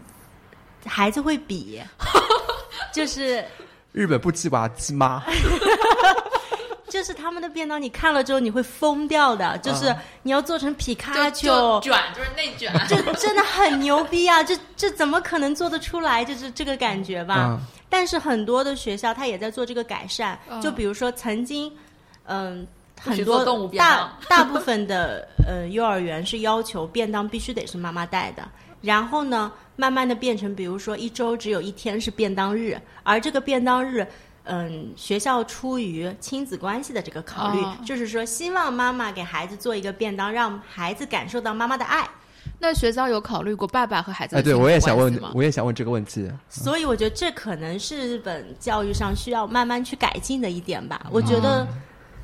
[0.86, 1.80] 孩子会比，
[2.92, 3.44] 就是
[3.92, 5.22] 日本不鸡娃鸡妈，
[6.88, 12.72] 就是他们的便当，你看了之后你会疯掉的，就是啊你要做成皮卡丘，卷，就是内卷。
[12.88, 14.42] 这真的很牛逼啊！
[14.42, 16.24] 这这怎么可能做得出来？
[16.24, 17.46] 就是这个感觉吧。
[17.48, 17.60] 嗯
[17.90, 21.70] 但是很多的学校它也在做这个改善，嗯就比如说曾经，
[22.26, 22.66] 嗯、
[23.00, 28.42] 很多动物大 大部分的呃幼儿园是要求便当必须得是妈妈带的，
[28.84, 34.06] 然后呢，慢慢的变成比如说一周只有一天是便当日，而这个便当日。
[34.46, 42.06] 嗯，学校出于亲子关系的这个考虑，哦就是说希望妈妈给孩子做一个便当，让孩子感受到妈妈的爱。
[42.58, 46.30] 那学校有考虑过爸爸和孩子的哎，对我也想问我也想问这个问题。
[46.50, 51.06] 所以我觉得这可能是日本教育上需要慢慢去改进的一点吧。
[51.10, 51.66] 我觉得，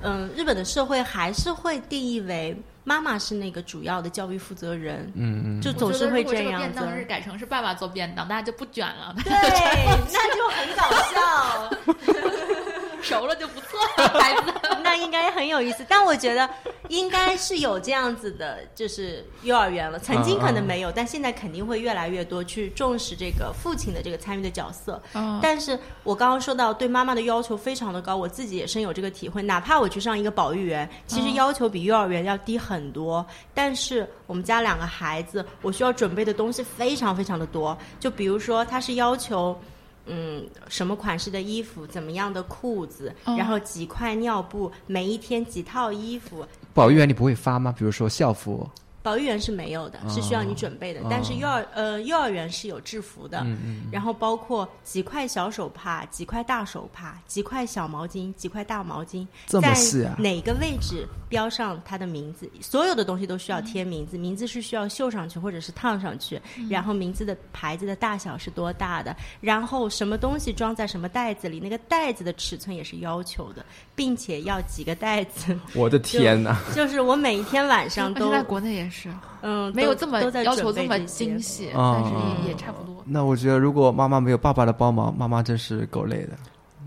[0.03, 2.55] 嗯、日本的社会还是会定义为
[2.85, 6.69] 妈妈是那个主要的教育负责人，嗯嗯，就总是会我觉得如果这个样子。
[6.69, 9.31] 便当日改成是爸爸做便当，大家就不卷了，对，
[10.13, 11.71] 那就很搞笑，
[13.03, 14.53] 熟了就不错了， 孩子。
[14.83, 15.85] 那应该很有意思。
[15.89, 16.49] 但我觉得
[16.89, 19.99] 应该是有这样子的，就是幼儿园了。
[19.99, 25.01] 曾经可能没有，但现在肯定会越来越多去重视这个父亲的这个参与的角色。
[25.15, 29.43] 嗯但是我刚刚说到对妈妈的要求非常的高，我自己也深有这个体会。
[29.43, 33.25] 哪怕我去上一个保育园，其实要求比幼儿园要低很多。
[33.55, 37.77] 但是我们家两个孩子，我需要准备的东西非常非常的多。
[37.99, 39.59] 就比如说，他是要求。
[40.11, 46.45] 嗯，什么款式的衣服，怎么样的裤子，哦然后几块尿布，每一天几套衣服。
[46.75, 47.73] 保育员你不会发吗？
[47.79, 48.69] 比如说校服，
[49.03, 51.01] 保育员是没有的，是需要你准备的。
[51.01, 51.07] 哦。
[51.11, 60.15] 但是幼儿呃幼儿园是有制服的，嗯嗯，然后包括几块小手帕、几块大手帕、几块小毛巾、几块大毛巾，这么细啊？
[60.17, 76.59] 在哪个位置标上他的名字，所有的东西都需要贴名字，名字是需要绣上去或者是烫上去，然后名字的牌子的大小是多大的，然后什么东西装在什么袋子里，那个袋子的尺寸也是要求的，并且要几个袋子，我的天哪！
[76.75, 79.09] 就是我每一天晚上都现在国内也是
[79.43, 83.03] 嗯没有这么都都在要求这么精细，哦但是也也差不多。
[83.05, 86.31] 那我觉得如果妈妈没有爸爸的帮忙，妈妈真是够累的。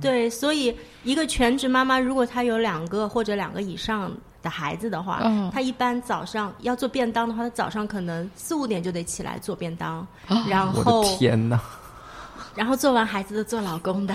[0.02, 11.60] 对，所以一个全职妈妈，如果她有两个或者两个以上的孩子的话，嗯她一般早上要做便当的话，她早上可能四五点就得起来做便当，啊然我后的天哪！
[12.56, 14.14] 然后做完孩子的做老公的，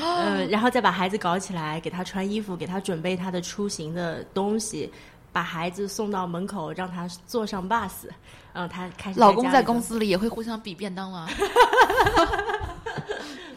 [0.00, 4.88] 呃，然后再把孩子搞起来，给他穿衣服，给他准备他的出行的东西。
[5.36, 8.08] 把孩子送到门口，让他坐上 bus，
[8.54, 11.28] 然后，他开始老公在公司里也会互相比便当吗？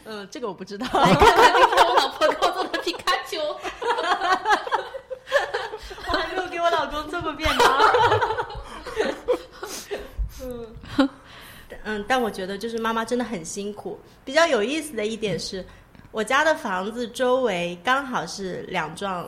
[0.04, 0.86] 嗯， 这个我不知道。
[0.92, 1.54] 来 看看
[1.88, 3.40] 我老婆给我做的皮卡丘。
[6.06, 7.66] 我还没有给我老公做过便当。
[10.42, 10.66] 嗯，
[11.84, 13.98] 嗯，但我觉得就是妈妈真的很辛苦。
[14.22, 15.64] 比较有意思的一点是，
[16.10, 19.26] 我家的房子周围刚好是两幢，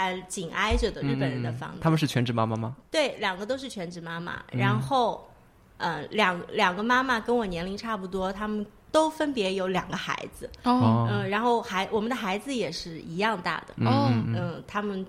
[0.00, 1.78] 挨紧挨着的日本人的房子。
[1.80, 2.76] 他们是全职妈妈吗？
[2.90, 5.28] 对，两个都是全职妈妈，然后，
[5.76, 15.04] 呃，两两个妈妈跟我年龄差不多，他们都分别有两个孩子，哦嗯、然后孩我们的孩子也是一样大的，哦嗯他们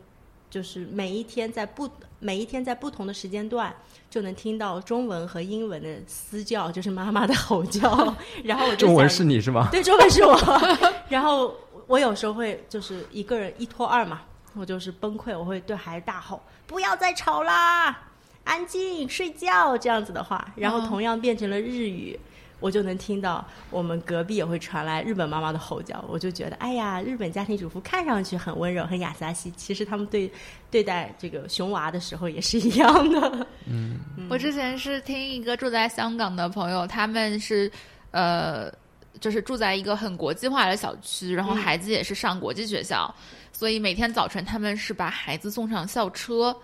[0.50, 1.90] 就是每一天在不
[2.20, 3.74] 每一天在不同的时间段，
[4.10, 8.14] 就能听到中文和英文的嘶叫，就是妈妈的吼叫。
[8.44, 9.70] 然后我中文是你是吗？
[9.72, 10.38] 对，中文是我。
[11.10, 11.56] 然后
[11.88, 14.22] 我有时候会就是一个人一拖二嘛，
[14.54, 17.98] 我就是崩溃，我会对孩子大吼：“不要再吵啦，
[18.44, 22.20] 安静睡觉。”这样子的话，然后哦同样变成了日语。
[22.60, 30.32] 我就能听到我们隔壁也会传来日本妈妈的吼叫，我就觉得，哎呀，日本家庭主妇看上去很温柔、很雅萨西，其实他们对
[30.70, 33.48] 对待这个熊娃的时候也是一样的。
[33.66, 34.00] 嗯
[34.30, 37.72] 我之前是听一个住在香港的朋友，他们是
[38.12, 38.72] 呃，
[39.20, 41.58] 就是住在一个很国际化的小区，然后嗯。
[41.58, 43.14] 孩子也是上国际学校，
[43.52, 46.56] 所以每天早晨他们是把孩子送上校车，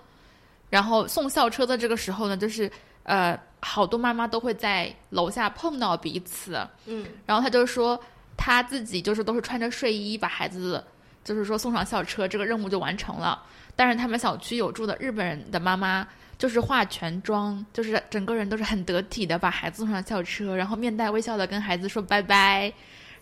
[0.69, 2.71] 然后送校车的这个时候呢，就是
[3.03, 7.99] 呃，好多妈妈都会在楼下碰到彼此，嗯，然后他就说
[8.35, 10.83] 他自己就是都是穿着睡衣把孩子，
[11.23, 13.43] 就是说送上校车，这个任务就完成了。
[13.75, 16.07] 但是他们小区有住的日本人的妈妈，
[16.37, 22.71] 就是化全妆，就是整个人都是很得体的把孩子送上校车，然后面带微笑的跟孩子说拜拜。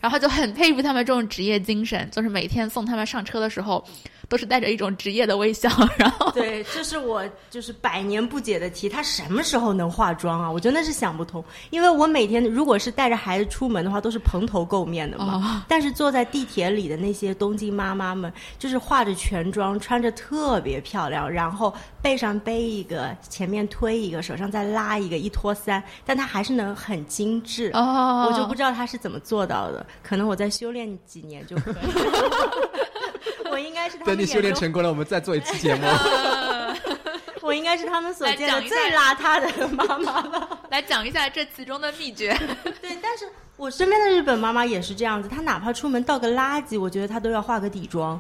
[0.02, 3.84] 然后就很佩服他们这种职业精神，就是每天送他们上车的时候，
[4.28, 10.52] 都是带着一种职业的微笑， 然后对，这是我就是百年不解的题，她什么时候能化妆啊？
[10.52, 15.64] 我真的是想不通，因为我每天如果是带着孩子出门的话，都是蓬头垢面的嘛。
[15.68, 27.72] 但是坐在地铁里的那些东京妈妈们，就是化着全妆，穿着特别漂亮，然后背上背一个，前面推一个，手上再拉一个，一拖三，但她还是能很精致。
[27.74, 31.76] 哦我就不知道她是怎么做到的，可能我再修炼几年就可以。
[33.56, 35.88] 我应该是他们等你修炼成功了，我们再做一次节目。
[37.42, 40.60] 我应该是他们所见的最邋遢的妈妈了。
[40.70, 42.38] 来讲一下这其中的秘诀。
[42.82, 43.26] 对，但是
[43.56, 48.20] 我身边的日本妈妈也是这样子，她哪怕出门倒个垃圾，我觉得她都要化个底妆，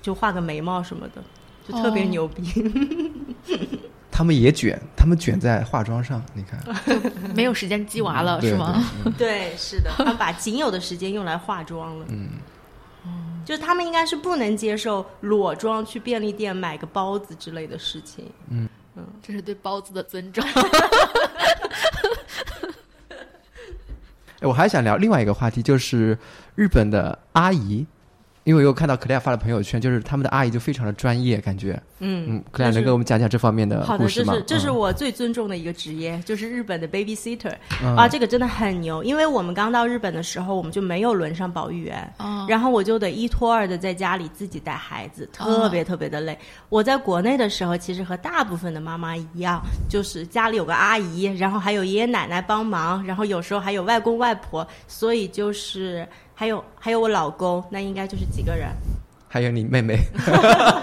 [0.00, 1.24] 就画个眉毛什么的，
[1.68, 2.44] 就特别哦牛逼。
[4.12, 6.62] 他们也卷，他们卷在化妆上，你看，
[7.34, 8.84] 没有时间鸡娃了，对是吗？
[9.18, 12.06] 对对，是的，他们把仅有的时间用来化妆了。
[12.10, 12.28] 嗯。
[13.46, 18.30] 就是他们应该是不能接受裸妆去便利店买个包子之类的事情。
[18.50, 20.44] 嗯嗯这是对包子的尊重。
[24.40, 26.18] 哎，我还想聊另外一个话题，就是
[26.56, 27.86] 日本的阿姨，
[28.46, 34.32] 因为我有看到克莱亚发的朋友圈，就是他们的阿姨就非常的专业，感觉，嗯嗯，克莱亚能跟我们讲讲这方面的好的，故事吗？
[34.34, 39.02] 这是这是嗯我最尊重的一个职业，就是日本的 babysitter、嗯啊，这个真的很牛。
[39.02, 46.38] 因为我们刚到日本的时候，我们就没有轮上保育员，哦然后我就得一拖二的在家里自己带孩子，特别特别的累。
[46.68, 58.68] 我在国内的时候，其实和大部分的妈妈一样，就是家里有个阿姨，然后还有爷爷奶奶帮忙，然后有时候还有外公外婆，所以就是还有还有我老公，那应该就是几个人。
[59.26, 59.98] 还有你妹妹，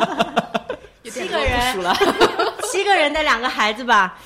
[1.05, 1.95] 七个人数了。
[2.71, 4.17] 七个人带两个孩子吧，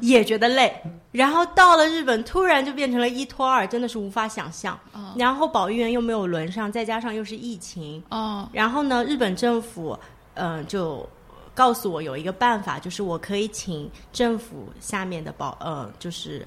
[0.00, 0.74] 也觉得累。
[1.12, 4.78] 然后到了日本，突然就变成了一拖二，真的是无法想象。
[4.92, 9.96] 哦然后保育员又没有轮上，再加上又是疫情，哦然后呢，日本政府
[10.34, 11.08] 嗯、呃就
[11.54, 16.46] 告诉我有一个办法，就是我可以请政府下面的保呃就是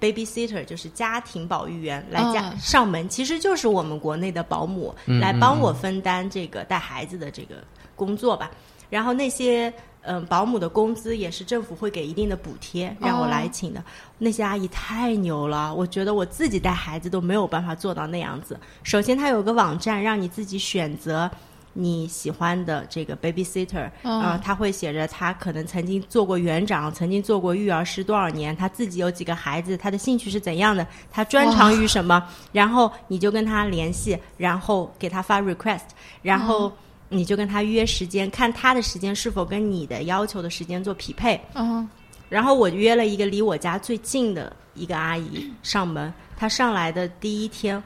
[0.00, 7.56] babysitter，就是家庭保育员来家、嗯上门，其实就是我们国内的保姆、嗯来帮我分担这个带孩子的这个
[7.94, 8.50] 工作吧。
[8.88, 9.72] 然后那些
[10.08, 13.82] 嗯、保姆的工资也是政府会给一定的补贴，让我来请的。
[14.18, 18.56] 那些阿姨太牛了，我觉得我自己带孩子都没有办法做到那样子。
[18.84, 21.28] 首先，它有个网站让你自己选择。
[21.78, 35.82] 你喜欢的这个 babysitter，嗯呃，他会写着他可能曾经做过园长，曾经做过育儿师多少年，他自己有几个孩子，他的兴趣是怎样的，他专长于什么，然后你就跟他联系，然后给他发 request，
[36.22, 36.72] 然后
[37.10, 41.38] 你就跟他约时间，看他的时间是否跟你的要求的时间做匹配。
[41.54, 41.86] 嗯
[42.28, 47.80] 然后我约了一个离我家最近的一个阿姨上门，她上来的第一天，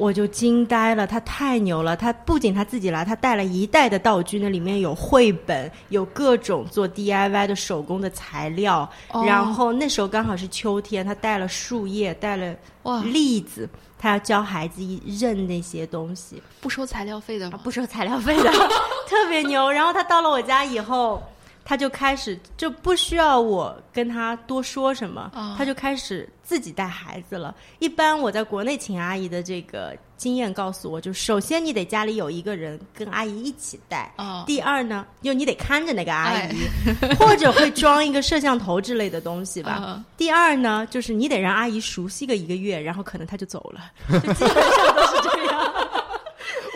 [0.00, 1.94] 我就惊呆了，他太牛了！
[1.94, 8.90] 他不仅他自己来，他带了一袋的道具，那里面有绘本，有各种做 DIY 的手工的材料。
[9.12, 16.42] 哦然后那时候刚好是秋天，他带了树叶，带了哇栗子，他要教孩子一认那些东西。
[16.62, 17.60] 不收材料费的吗？
[17.62, 18.50] 不收材料费的，
[19.06, 19.70] 特别牛。
[19.70, 21.22] 然后他到了我家以后，
[21.70, 27.54] 他就开始就不需要我跟他多说什么，哦他就开始自己带孩子了。
[27.78, 34.12] 一般我在国内请阿姨的这个经验告诉我，就首先你得家里有一个人跟阿姨一起带。
[34.18, 36.66] 哦第二呢，就你得看着那个阿姨，
[37.16, 39.78] 或者会装一个摄像头之类的东西吧。
[39.80, 45.72] 嗯第二呢，就是你得让阿姨熟悉个一个月，然后可能她就走了， 就基本上都是这样。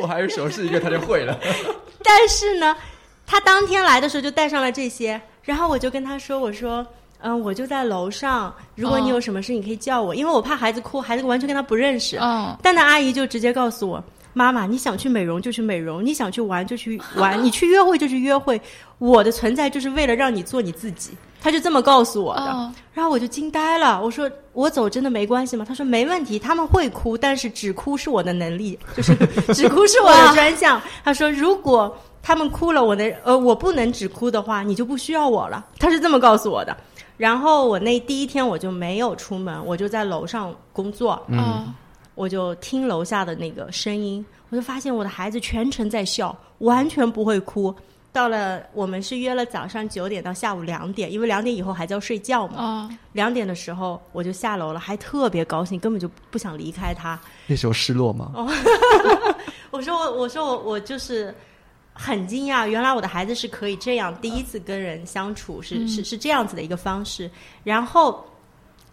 [0.01, 1.37] 我还是熟悉一个，他就会了。
[2.03, 2.77] 但是呢，
[3.27, 6.87] 他当天来的时候就带上了这些，然后我就跟他说：“我说，
[7.21, 12.19] 嗯，我就在楼上，如果你有什么事，你可以叫我，因为我怕孩子哭，孩子完全跟他不认识。
[12.21, 14.03] 嗯但那阿姨就直接告诉我
[14.35, 18.61] ：“妈妈，你想去美容就去美容，你想去玩就去 玩，你去约会就去约会。
[18.99, 21.11] 我的存在就是为了让你做你自己。”
[21.43, 22.43] 他就这么告诉我的。
[22.43, 25.65] 哦然后我就惊呆了，我说我走真的没关系吗？
[25.67, 29.15] 他说没问题，他们会哭，但是只哭是我的能力，就是
[29.53, 30.81] 只哭是我的专项。
[31.03, 31.95] 他说如果
[32.27, 35.67] 他们哭了，我的呃我不能只哭的话，你就不需要我了。
[35.79, 36.75] 他是这么告诉我的。
[37.19, 41.73] 然后我那第一天我就没有出门，我就在楼上工作，嗯
[42.15, 47.75] 我就听楼下的那个声音，我就发现我的孩子全程在笑，完全不会哭。
[48.11, 52.55] 到了我们是约了早上九点到下午两点，因为两点以后孩子要睡觉嘛。
[52.57, 57.21] 哦两点的时候我就下楼了，还特别高兴，根本就不想离开他。
[57.47, 58.33] 那时候失落吗？
[58.35, 58.49] 哦
[59.71, 61.35] 我说我我说我我就是
[61.95, 67.31] 很惊讶，原来我的孩子是可以这样第一次跟人相处，是、是是这样子的一个方式。
[67.63, 68.23] 然后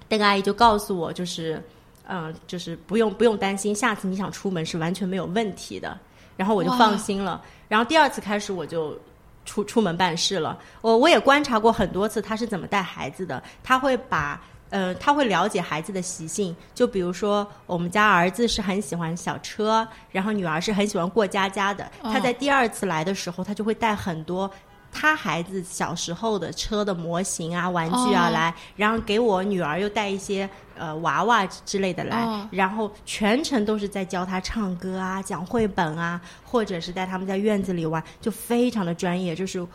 [0.07, 1.61] 那个阿姨就告诉我，就是
[2.07, 5.99] 嗯、就是不用不用担心，下次你想出门是完全没有问题的。
[6.37, 7.41] 然后我就放心了。
[7.67, 8.97] 然后第二次开始我就。
[9.43, 14.39] 出出门办事了，我我也观察过很多次他是怎么带孩子的，他会把
[14.71, 21.83] 呃，他会了解孩子的习性，就比如说我们家儿子是很喜欢小车，然后女儿是很喜欢过家家的。
[22.01, 22.09] 哦。
[22.11, 24.49] 他在第二次来的时候，他就会带很多
[24.89, 28.31] 他孩子小时候的车的模型啊、玩具啊哦。
[28.31, 32.47] 来，然后给我女儿又带一些呃娃娃之类的来，哦。
[32.49, 39.65] 然后全程都是在教他唱歌啊、讲绘本啊，或者是在他们在院子里玩，就非常的专业，就是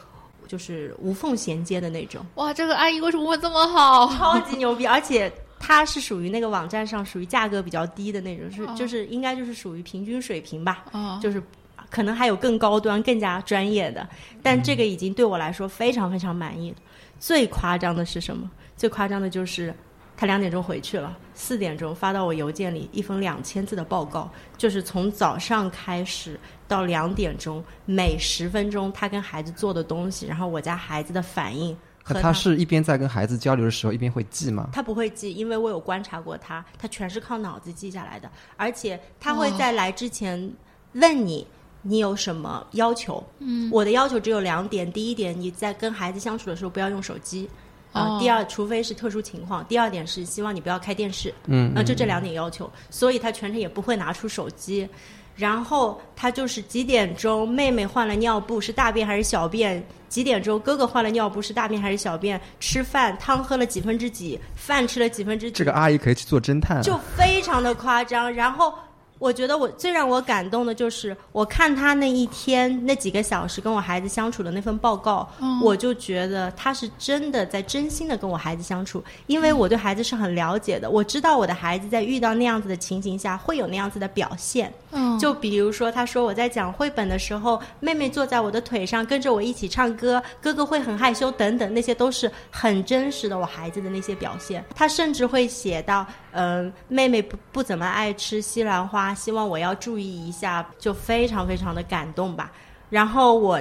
[0.47, 2.25] 就是无缝衔接的那种。
[2.37, 4.07] 哇，这个阿姨为什么会这么好？
[4.15, 11.43] 超级牛逼，而且它是属于那个网站上属于价格比较低的那种，是、哦就是应该就是属于平均水平吧，哦就是
[11.91, 14.09] 可能还有更高端、更加专业的，
[14.43, 16.75] 但这个已经对我来说非常非常满意。
[17.19, 18.51] 最夸张的是什么？
[18.77, 19.75] 最夸张的就是。
[20.19, 34.69] 他两点钟回去了，四点钟发到我邮件里一封两千字的报告，就是从早上开始到两点钟，每十分钟他跟孩子做的东西，然后我家孩子的反应可他是一边在跟孩子交流的时候，一边会记吗？
[34.73, 40.53] 他不会记，因为我有观察过他，他全是靠脑子记下来的，而且他会在来之前
[40.93, 41.47] 问你。
[41.89, 43.23] 你有什么要求？
[43.39, 44.91] 嗯，我的要求只有两点。
[44.91, 47.49] 第一点，你在跟孩子相处的时候不要用手机，
[47.93, 49.64] 啊、哦第二，除非是特殊情况。
[49.67, 52.69] 第二点是希望你不要开电视，嗯啊、就这两点要求。
[52.91, 54.89] 所以他全程也不会拿出手机。
[55.37, 59.87] 然后他就是几点钟，妹妹换了尿布是大便还是小便？
[60.09, 62.41] 几点钟哥哥换了尿布是大便还是小便？
[62.59, 64.41] 吃饭汤喝了几分之几？
[64.55, 65.59] 饭吃了几分之几？
[65.59, 66.82] 这个阿姨可以去做侦探、啊。
[66.82, 68.32] 就非常的夸张。
[68.32, 68.72] 然后
[69.19, 84.73] 我觉得我最让我感动的就是，我看他那一天那几个小时跟我孩子相处的那份报告，嗯我就觉得他是真的在真心的跟我孩子相处，因为我对孩子是很了解的，我知道我的孩子在遇到那样子的情形下会有那样子的表现。
[84.93, 94.64] 嗯，就比如说，他说我在讲绘本的时候，妹妹坐在我的腿上跟着我一起唱歌，哥哥会很害羞等等，那些都是很真实的我孩子的那些表现。
[94.75, 96.07] 他甚至会写到，
[96.37, 102.53] 嗯、妹妹不不怎么爱吃西兰花，希望我要注意一下，就非常非常的感动吧。
[102.91, 103.61] 然后我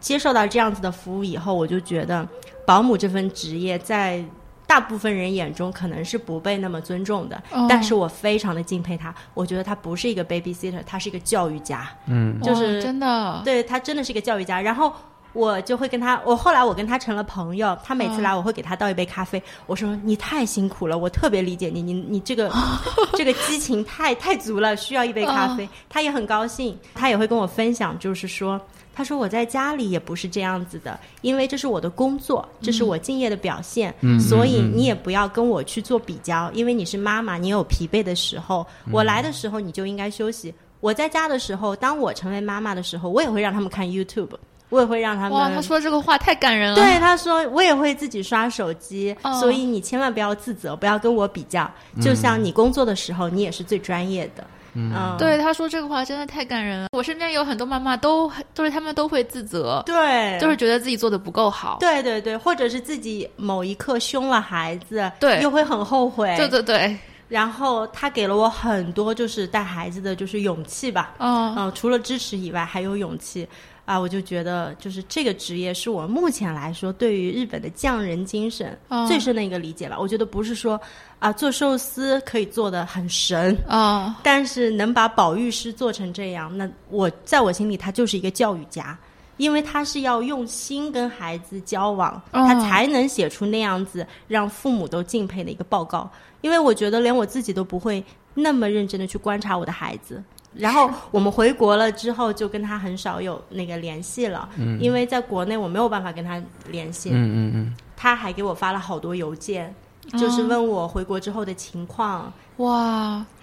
[0.00, 2.26] 接受到这样子的服务以后，我就觉得
[2.66, 4.24] 保姆这份职业在。
[4.64, 9.14] 大部分人眼中可能是不被那么尊重的，哦但是我非常的敬佩他。
[9.34, 11.86] 我觉得他不是一个 babysitter，他是一个教育家。
[12.06, 14.62] 嗯，就是哇真的，对他真的是一个教育家。
[14.62, 14.90] 然后
[15.32, 17.76] 我就会跟他，我后来我跟他成了朋友。
[17.84, 19.42] 他每次来，我会给他倒一杯咖啡。
[19.66, 22.50] 我说你太辛苦了，我特别理解你，你你这个
[23.16, 25.68] 这个激情太太足了，需要一杯咖啡。
[25.88, 28.60] 他也很高兴，他也会跟我分享，就是说。
[28.94, 33.94] 他说：“我在家里也不是这样子的，因为这是我的工作，这是我敬业的表现。
[34.02, 38.66] 嗯所以你也不要跟我去做比较，因为你是妈妈，你有疲惫的时候。
[38.90, 40.52] 我来的时候你就应该休息。
[40.80, 44.28] 我在家的时候，当我成为妈妈的时候，我也会让他们看 YouTube，
[44.72, 45.32] 我也会让他们。
[45.32, 46.76] 哇，他说这个话太感人了。
[46.76, 51.70] 对，他说我也会自己刷手机，哦所以你千万不要自责，不要跟我比较。
[52.00, 54.42] 就像你工作的时候，你也是最专业的。
[54.74, 56.86] 嗯，对，他说这个话真的太感人了。
[56.96, 61.76] 我身边有很多妈妈都都是他们都会自责，对，就是觉得自己做的不够好。
[61.78, 66.34] 对对对，或者是自己某一刻凶了孩子，对又会很后悔。
[66.38, 66.96] 对对对，
[67.28, 73.46] 然后他给了我很多就是带孩子的就是勇气吧，嗯嗯、除了支持以外还有勇气
[73.84, 79.98] 啊，我就觉得就是这个职业是我目前来说对于日本的匠人精神哦最深的一个理解吧。
[79.98, 80.80] 我觉得不是说
[81.18, 83.56] 啊做寿司可以做的很神。
[83.66, 88.96] 啊，但是能把保育师做成这样，那我在我心里他就是一个教育家，
[89.36, 96.08] 因为他是要用心跟孩子交往，哦他才能写出那样子让父母都敬佩的一个报告。
[96.40, 98.04] 因为我觉得连我自己都不会
[98.34, 100.22] 那么认真的去观察我的孩子。
[100.54, 104.48] 然后我们回国了之后，就跟他很少有那个联系了，
[104.78, 107.10] 因为在国内我没有办法跟他联系。
[107.10, 109.74] 嗯嗯嗯，他还给我发了好多邮件，
[110.18, 112.32] 就是问我回国之后的情况。
[112.58, 113.24] 哇，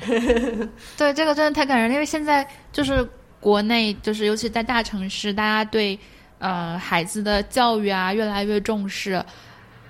[0.98, 3.08] 对，这个真的太感人了，因为现在就是
[3.40, 5.98] 国内，就是尤其在大城市，大家对
[6.38, 9.24] 呃孩子的教育啊越来越重视，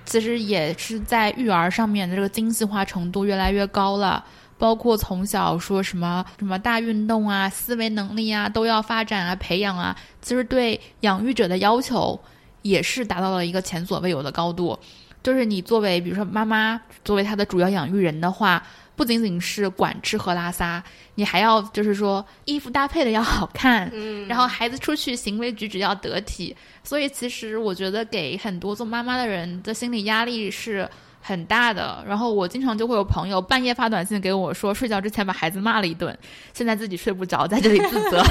[0.05, 4.23] 其实也是在育儿上面的这个精细化程度越来越高了。
[4.59, 12.19] 包括从小说什么什么大运动啊、思维能力啊都要发展啊、培养啊，其实对养育者的要求
[12.61, 14.77] 也是达到了一个前所未有的高度。
[15.23, 18.61] 就是你作为比如说妈妈，作为他的主要养育人的话，
[18.95, 20.81] 不仅仅是管吃喝拉撒，
[21.15, 26.55] 你还要就是说衣服搭配的要好看，嗯，然后孩子出去行为举止要得体。
[26.83, 30.89] 所以其实我觉得给很多做妈妈的人的心理压力是
[31.21, 32.03] 很大的。
[32.07, 36.17] 然后我经常就会有朋友半夜发短信给我说，睡觉之前把孩子骂了一顿，
[36.53, 38.23] 现在自己睡不着，在这里自责。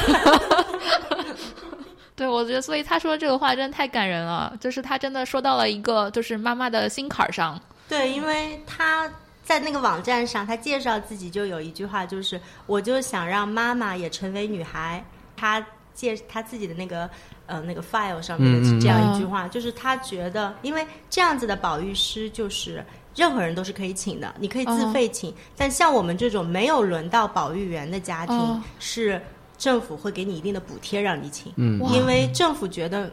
[2.16, 7.60] 对，我觉得，所以他说这个话真的太感人了，就是他真的说到了一个就是妈妈的心坎儿上。
[7.88, 9.08] 对，因为他
[9.44, 15.02] 在那个网站上，他介绍自己就有一句话，就是我就想让妈妈也成为女孩。
[15.36, 15.64] 他
[15.98, 17.10] 介他自己的那个
[17.46, 22.84] 呃那个 file 上面嗯嗯是这样一句话，就是他觉得，因为这样子的保育师就是。
[23.16, 28.62] 任何人都是可以请的，你可以自费请，但像我们这种没有轮到保育员的家庭，哦。
[28.78, 29.20] 是
[29.56, 31.80] 政府会给你一定的补贴让你请，嗯。
[31.92, 33.10] 因为政府觉得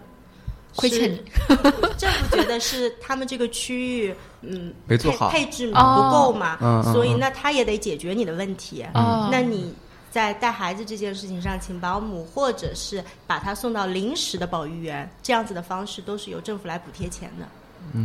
[0.76, 1.24] 亏欠你。
[1.98, 5.30] 政府觉得是他们这个区域，嗯，没做好。
[5.32, 6.12] 配配置不哦。
[6.14, 8.86] 够嘛，所以那他也得解决你的问题。
[8.94, 9.28] 哦。
[9.32, 9.74] 那你
[10.16, 17.46] 在带孩子这件事情上，请保姆或者是把他送到临时的保育员，这样子的方式都是由政府来补贴钱的。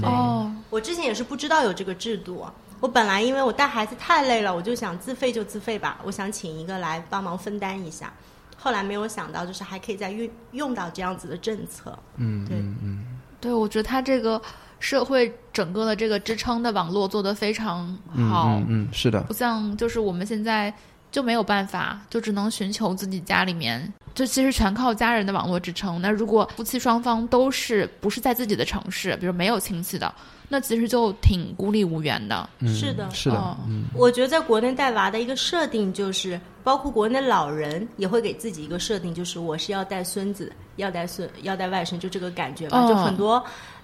[0.01, 2.45] 对哦，我之前也是不知道有这个制度。
[2.81, 8.13] 我本来因为我带孩子太累了，我就想自费就自费吧，我想请一个来帮忙分担一下。
[8.57, 11.97] 后来没有想到，就是还可以再用用到这样子的政策。
[12.17, 13.05] 嗯对嗯嗯，
[13.41, 14.43] 对，我觉得他这个
[14.81, 17.97] 社会整个的这个支撑的网络做得非常
[18.29, 20.75] 好，嗯嗯，是的，不像就是我们现在
[21.11, 26.01] 就没有办法，就只能寻求自己家里面，就其实全靠家人的网络支撑。
[26.01, 30.13] 那如果夫妻双方都是不是在自己的城市，比如没有亲戚的，
[30.49, 32.49] 那其实就挺孤立无援的。
[32.59, 42.85] 嗯是的是的哦，嗯我觉得在国内带娃的一个设定就是，包括国内老人也会给自己一个设定，就是我是要带孙子，要带孙，要带外甥，就这个感觉吧。
[42.85, 43.43] 哦就很多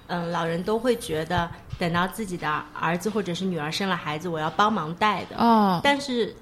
[0.09, 5.37] 嗯老人都会觉得，等到自己的儿子或者是女儿生了孩子，我要帮忙带的。
[5.37, 6.35] 哦，但是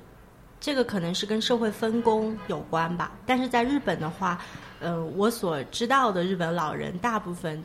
[0.65, 3.13] 这个可能是跟社会分工有关吧。
[3.27, 4.41] 但是在日本的话，
[4.81, 7.63] 呃，我所知道的日本老人大部分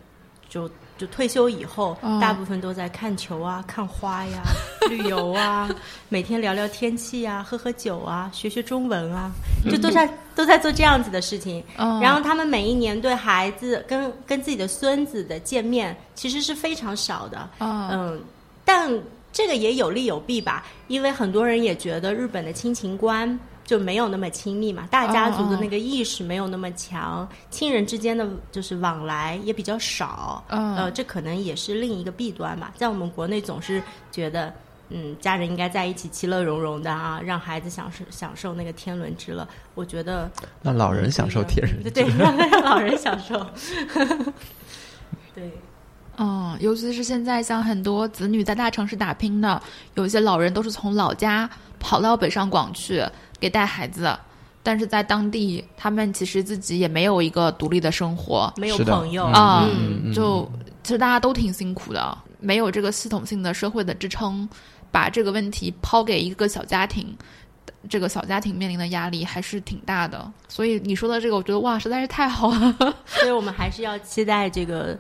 [0.50, 4.42] 就就退休以后，哦大部分都在看球啊、看花呀、
[4.90, 5.70] 旅游啊，
[6.10, 9.32] 每天聊聊天气啊、喝喝酒啊、学学中文啊，
[9.72, 11.64] 就都在都在做这样子的事情。
[11.78, 17.50] 嗯然后他们每一年对孩子跟跟自己的孙子的见面，其实是非常少的。
[17.60, 18.22] 嗯嗯，
[18.66, 18.92] 但
[19.40, 30.44] 这个也有利有弊吧，因为很多人也觉得日本的亲情观就没有那么亲密嘛，大家族的那个意识没有那么强，亲人之间的就是往来也比较少。
[30.50, 32.74] 嗯呃，这可能也是另一个弊端吧。
[32.76, 33.82] 在我们国内总是
[34.12, 34.54] 觉得。
[34.92, 39.48] 嗯，家人应该在一起，其乐融融的啊，让孩子享受享受那个天伦之乐。
[39.76, 40.28] 我觉得
[40.64, 43.46] 让老人享受天人对对，让让老人享受。
[45.36, 45.52] 对，
[46.20, 49.62] 嗯，尤其是现在，像很多子女在大城市打拼的，
[49.96, 51.50] 有一些老人都是从老家
[51.80, 53.04] 跑到北上广去
[53.40, 54.14] 给带孩子，
[54.62, 60.50] 但是在当地，他们其实自己也没有一个独立的生活没有朋友啊、嗯嗯就
[60.84, 64.48] 其实大家都挺辛苦的，没有这个系统性的社会的支撑，
[64.92, 67.16] 把这个问题抛给一个小家庭。
[67.88, 72.76] 这个小家庭面临的压力还是挺大的，所以你说的这个，我觉得哇，实在是太好了。
[73.06, 74.98] 所以我们还是要期待这个，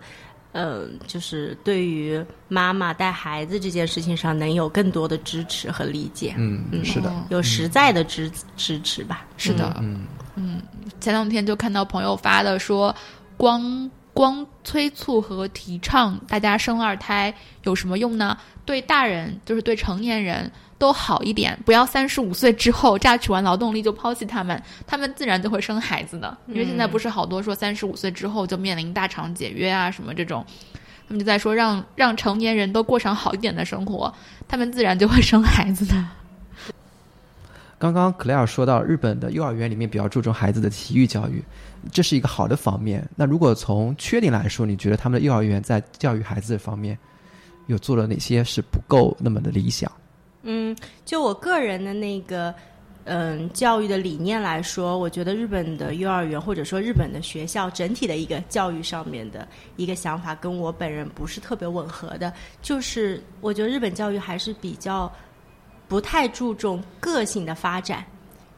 [0.51, 9.25] 呃，就是对于妈妈带孩子这件事情上，能有更多的支持和理解，嗯，是的，有实在的支支持吧。
[9.37, 9.75] 是的，
[10.35, 10.61] 嗯
[10.99, 12.93] 前两天就看到朋友发的说，
[13.37, 17.33] 光光催促和提倡大家生二胎
[17.63, 18.37] 有什么用呢？
[18.65, 26.36] 对大人，就是对成年人都好一点，不要三十五岁之后榨取完劳动力就抛弃他们，他们自然就会生孩子的。
[26.47, 30.43] 因为现在不是好多说三十五岁之后就面临大厂解约啊什么这种，
[31.07, 34.11] 他们就在说让让成年人都过上好一点的生活，
[34.47, 35.93] 他们自然就会生孩子的。
[37.77, 41.43] 刚刚克莱尔说到，日本的幼儿园里面比较注重孩子的体育教育，
[41.91, 43.07] 这是一个好的方面。
[43.15, 46.97] 那如果从缺点来说，你觉得他们的幼儿园在教育孩子方面
[47.67, 49.89] 有做了哪些是不够那么的理想？
[50.43, 50.75] 嗯，
[51.05, 52.53] 就我个人的那个。
[53.05, 62.31] 嗯，教育的理念来说，我觉得日本的幼儿园或者说日本的学校整体的一个教育上面的一个想法，跟我本人不是特别吻合的。
[62.61, 65.11] 就是我觉得日本教育还是比较
[65.87, 68.05] 不太注重个性的发展，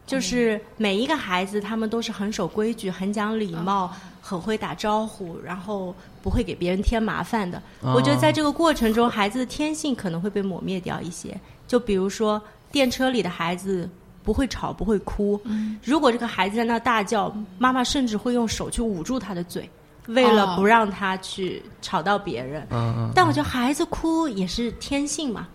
[0.06, 7.62] 就是每一个孩子他们都是很守规矩、很讲礼貌、很会打招呼，然后不会给别人添麻烦的。
[7.82, 11.40] 我觉得在这个过程中，孩子的天性可能会被抹灭掉一些。
[11.72, 12.42] 就比如说
[12.72, 13.90] 电车里的孩子。
[14.24, 15.42] 不会吵，不会哭。
[15.84, 19.68] 如果这个孩子在那大叫，妈妈甚至会用手去捂住他的嘴，
[20.06, 22.68] 为了不让他去吵到别人。
[23.16, 25.48] 但我觉得孩子哭也是天性嘛。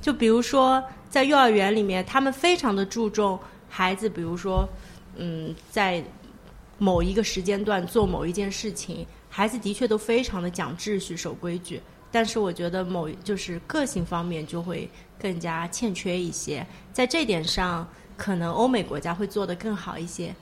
[0.00, 4.66] 就比如说在幼儿园里面，他们非常的注重孩子，比如说，
[5.16, 6.02] 嗯，在
[6.78, 11.78] 某一个时间段做某一件事情，孩子的确都非常的讲秩序、守规矩。
[12.14, 14.88] 但是我觉得某就是个性方面就会
[15.20, 17.86] 更加欠缺一些，在这点上。
[18.16, 20.32] 可能欧美国家会做得更好一些，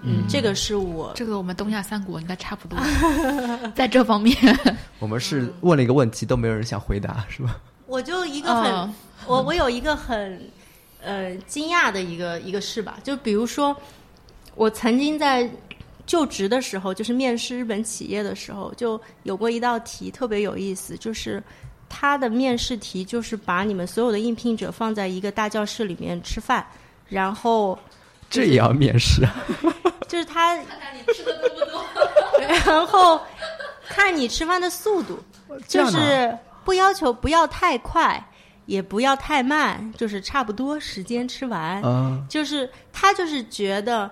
[0.00, 2.78] 嗯，这个是我这个我们东亚三国应该差不多，
[3.76, 4.34] 在这方面，
[4.98, 7.60] 我们是问了一个问题，都没有人想回答，是吧？
[7.86, 8.94] 我就一个很，嗯
[9.26, 10.40] 我我有一个很
[11.02, 13.76] 呃惊讶的一个一个事吧，就比如说，
[14.54, 15.46] 我曾经在
[16.06, 21.42] 就职的时候，就是面试日本企业的时候，就有过一道题特别有意思，就是。
[21.88, 26.66] 他的面试题就是把你们所有的应聘者放在一个大教室里面吃饭，
[27.08, 27.78] 然后
[28.28, 29.22] 这也要面试？
[30.08, 31.84] 就是他，看看你吃的多不多。
[32.64, 33.20] 然后
[33.88, 35.16] 看你吃饭的速度，
[35.68, 38.20] 就是不要求不要太快，
[38.66, 41.80] 也不要太慢，就是差不多时间吃完。
[41.84, 44.10] 嗯，就是他就是觉得，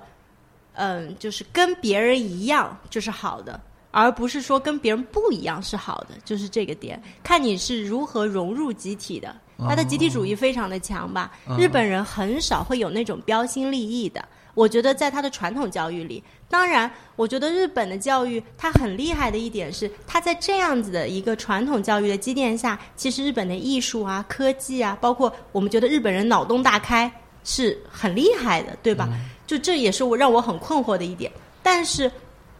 [0.74, 3.60] 嗯，就是跟别人一样就是好的。
[3.96, 9.32] 而不是说跟别人不一样是好的，就是这个点，看你是如何融入集体的。
[9.56, 11.30] 他的集体主义非常的强吧？
[11.56, 14.28] 日本人很少会有那种标新立异的。
[14.54, 27.08] 我觉得在他的传统教育里，当然，我觉得日本的教育他很厉害的一点是，他在这样子的一个传统教育的积淀下，其实日本的艺术啊、科技啊，包括我们觉得日本人脑洞大开
[27.44, 29.08] 是很厉害的，对吧？
[29.46, 31.30] 就这也是我让我很困惑的一点。
[31.62, 32.10] 但是，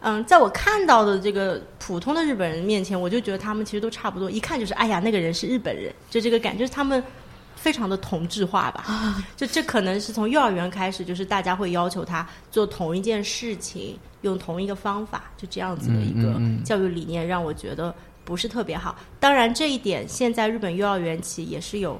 [0.01, 7.03] 嗯，在我看到的这个普通的日本人面前，我就觉得他们其实都差不多，一看就是，哎呀，那个人是日本人，就这个感觉，就是他们
[7.55, 9.23] 非常的同质化吧。
[9.35, 18.95] 就这可能是从幼儿园开始，就是大家会要求他做同一件事情，用同一个方法，就这样子的一个教育理念，让我觉得不是特别好。
[19.19, 21.99] 当然，这一点现在日本幼儿园企也是有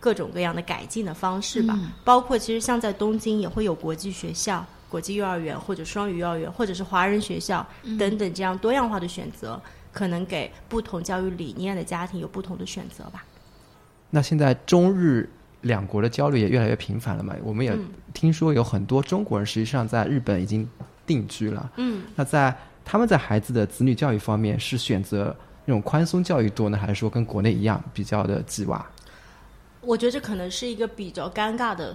[0.00, 1.74] 各种各样的改进的方式吧。
[1.78, 7.64] 嗯包括其实像在东京也会有国际学校、国际幼儿园或者双语幼儿园，或者是华人学校
[7.98, 9.60] 等等这样多样化的选择，
[9.92, 13.24] 可能给不同教育理念的家庭有不同的选择吧。
[14.10, 15.30] 那现在中日
[15.60, 17.36] 两国的交流也越来越频繁了嘛？
[17.44, 20.68] 我们也嗯听说有很多中国人实际上在日本已经
[21.06, 21.70] 定居了。
[21.76, 28.84] 嗯，那在他们在孩子的子女教育方面是选择那种宽松教育多呢，还是说跟国内一样比较的鸡娃？
[29.80, 31.94] 我觉得这可能是一个比较尴尬的，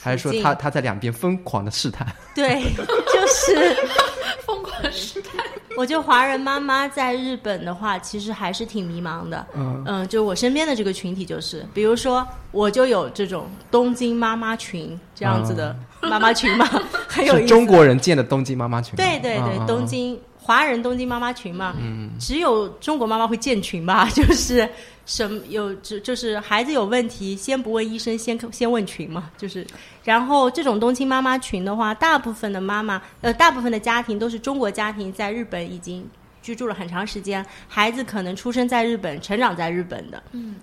[0.00, 2.06] 还是说他他在两边疯狂的试探？
[2.34, 3.76] 对，就是
[4.44, 5.44] 疯狂试探。
[5.76, 9.46] 我觉得华人妈妈在日本的话，其实还是挺迷茫的。
[9.54, 16.64] 嗯嗯就我身边的这个群体，就是比如说，我就有这种东京妈妈群这样子的妈妈群嘛，
[17.06, 17.42] 很有意思。
[17.42, 18.96] 是中国人建的东京妈妈群？
[18.96, 19.86] 对对对，嗯东。
[19.86, 24.08] 京华人东京妈妈群嘛，嗯只有中国妈妈会建群吧？
[24.14, 24.66] 就是
[25.06, 29.30] 什么有就就是孩子有问题，先不问医生，先先问群嘛。
[29.38, 29.64] 就是，
[30.02, 36.04] 然后这种东青妈妈群的话，大部分的妈妈呃，大部分的家庭都是中国家庭，在日本已经
[36.42, 40.20] 居住了很长时间，孩子可能出生在日本，成长在日本的。
[40.32, 40.56] 嗯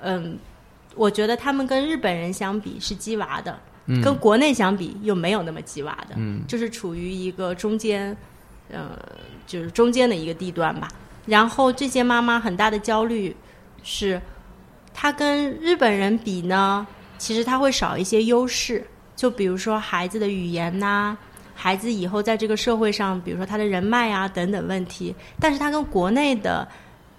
[0.00, 0.38] 嗯，
[0.94, 6.14] 我觉得他们跟日本人相比是鸡娃的，嗯跟国内相比又没有那么鸡娃的。
[6.16, 8.16] 嗯就是处于一个中间，
[8.70, 8.96] 呃，
[9.44, 10.88] 就是中间的一个地段吧。
[11.26, 13.34] 然后这些妈妈很大的焦虑
[13.90, 14.20] 是，
[14.92, 16.86] 他跟日本人比呢，
[17.16, 18.86] 其实他会少一些优势，
[19.16, 21.16] 就比如说孩子的语言呐、
[21.54, 25.14] 孩子以后在这个社会上，比如说他的人脉啊等等问题。
[25.40, 26.68] 但是他跟国内的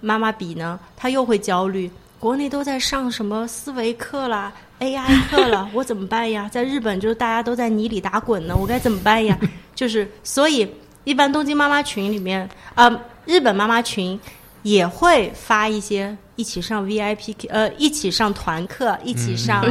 [0.00, 1.90] 妈妈比呢，他又会焦虑。
[2.20, 6.48] 国内都在上什么思维课啦、AI 课了，我怎么办呀？
[6.52, 9.36] 在日本就是大家都在泥里打滚呢，我该怎么办呀？
[9.74, 12.88] 就是所以，一般东京妈妈群里面，呃，
[13.26, 14.20] 日本妈妈群
[14.62, 19.64] 也会发一些一起上 VIP 呃，一起上团课，一起上、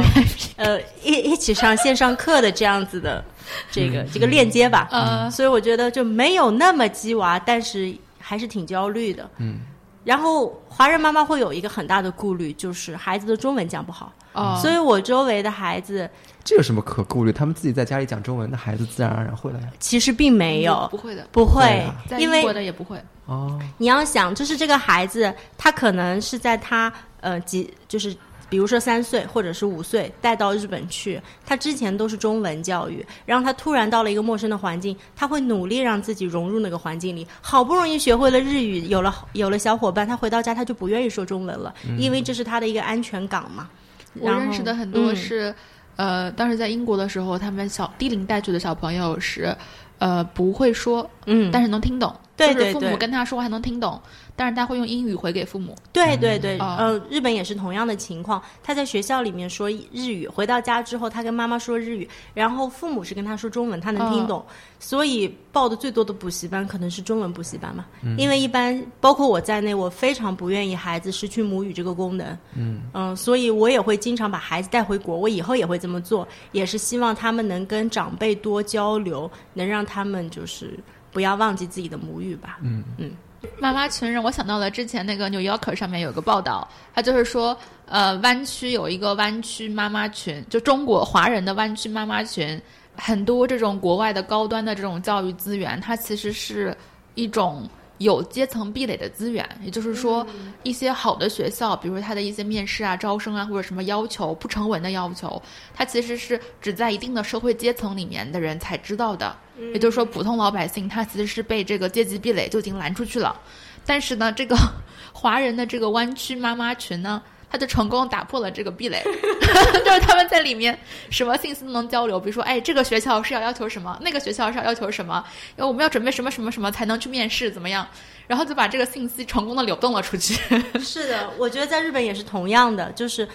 [0.56, 3.24] 呃一一起上线上课的这样子的
[3.70, 4.88] 这个、这个链接吧。
[4.90, 9.28] 呃，所以我觉得就没有那么鸡娃，但是还是挺焦虑的。
[9.38, 9.60] 嗯。
[10.04, 14.12] 然后华人妈妈会有一个很大的顾虑，就是孩子的中文讲不好。
[14.32, 16.08] 哦，所以我周围的孩子
[16.44, 17.32] 这有什么可顾虑？
[17.32, 19.66] 他们自己在家里讲中文，那孩子自然而然会了呀。
[19.80, 21.84] 其实并没有，不会的，不会
[22.18, 23.02] 因为的也不会。
[23.26, 28.16] 哦，你要想，就是这个孩子，他可能是在他呃几，就是
[28.50, 43.70] 比如说三岁或者是五岁带到日本去，他之前都是中文教育，然后他突然到了一个陌生的环境，他会努力让自己融入那个环境里，好不容易学会了日语，有了有了小伙伴，他回到家他就不愿意说中文了，因为这是他的一个安全港嘛。
[44.18, 45.54] 我认识的很多嗯是，
[45.94, 49.56] 呃，当时在英国的时候，他们小低龄带去的小朋友是，
[49.98, 52.12] 呃，不会说，嗯，但是能听懂。
[52.46, 54.00] 对对就是父母跟他说话还能听懂，
[54.34, 55.76] 但是他会用英语回给父母。
[55.92, 58.42] 对对对，嗯呃，日本也是同样的情况。
[58.62, 64.44] 他在学校里面说日语，回到家之后，他跟妈妈说日语，然后父母是跟他说中文，他能听懂。
[64.78, 67.84] 所以报的最多的补习班可能是中文补习班嘛，
[68.16, 72.38] 因为一般包括我在内，我非常不愿意孩子失去母语这个功能。
[72.54, 80.78] 嗯所以我也会经常把孩子带回国，我以后也会这么做，也是希望他们能跟长辈多交流，能让他们就是
[81.12, 82.58] 不要忘记自己的母语吧。
[82.62, 83.10] 嗯嗯。
[83.58, 87.56] 妈妈群让我想到了之前那个《New Yorker》上面有个报道，他就是说，
[87.86, 92.60] 呃，湾区有一个湾区妈妈群，就中国华人的湾区妈妈群，
[92.96, 96.76] 很多这种国外的高端的这种教育资源，它其实是
[97.14, 97.66] 一种
[98.00, 100.26] 有阶层壁垒的资源，也就是说，
[100.62, 105.40] 一些好的学校，比如说它的一些面试啊、招生啊，或者什么要求不成文的要求，
[105.74, 109.36] 它其实是只在一定的社会阶层里面的人才知道的。
[109.74, 113.38] 也就是说，普通老百姓他其实是被这个阶级壁垒就已经拦出去了。
[113.84, 114.56] 但是呢，这个
[115.12, 117.20] 华人的这个湾区妈妈群呢，
[117.50, 119.02] 他就成功打破了这个壁垒，
[119.84, 120.78] 就是他们在里面
[121.10, 125.24] 什么信息都能交流，比如说，哎，这个学校是要要求什么，那个学校是要要求什么，
[125.56, 127.86] 然后我们要准备什么什么什么才能去面试，怎么样？
[128.26, 130.34] 然后就把这个信息成功的流动了出去。
[130.78, 133.28] 是的，我觉得在日本也是同样的，就是。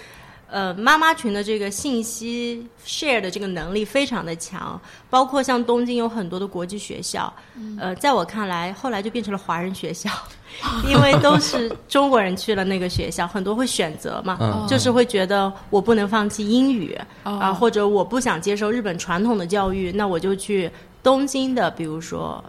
[0.50, 4.80] 呃，妈妈群的这个信息 share 的这个能力非常的强，
[5.10, 7.32] 包括像东京有很多的国际学校，
[7.80, 10.10] 呃，在我看来，后来就变成了华人学校，
[10.88, 14.66] 因为都是中国人去了那个学校，很多会选择嘛，嗯。
[14.68, 17.38] 就是会觉得我不能放弃英语哦。
[17.40, 20.70] 啊、或者我不想接受日本传统的教育，那我就去
[21.02, 22.44] 东京的，比如说。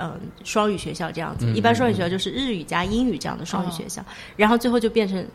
[0.00, 4.00] 嗯，双语学校这样子，嗯一般双语学校就是日语加英语这样的双语学校，
[4.36, 5.26] 然后最后就变成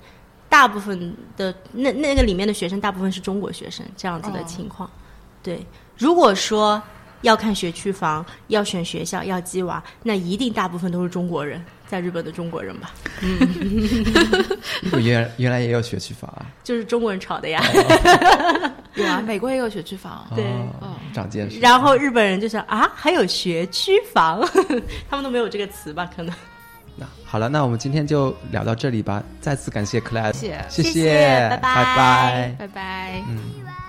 [0.55, 4.89] 大部分的那那个里面的学生，大部分是中国学生这样子的情况。
[5.43, 5.59] 对，
[5.97, 6.81] 如果说
[7.23, 12.91] 要看学区房，要选学校，要鸡娃，那一定大部分都是中国人，在日本的中国人吧，
[14.81, 17.61] 日本原原来也有学区房啊，就是中国人炒的呀。
[18.95, 20.25] 有啊，美国也有学区房。
[20.33, 20.45] 对
[20.79, 21.59] 哦长见识。
[21.59, 24.41] 然后日本人就想啊，还有学区房，
[25.09, 26.09] 他们都没有这个词吧？
[26.15, 26.33] 可能。
[26.95, 29.21] 那好了，那我们今天就聊到这里吧。
[29.41, 32.55] 再次感谢克莱尔，谢谢谢谢谢拜拜拜拜。
[32.59, 33.23] 拜拜。
[33.27, 33.37] 嗯，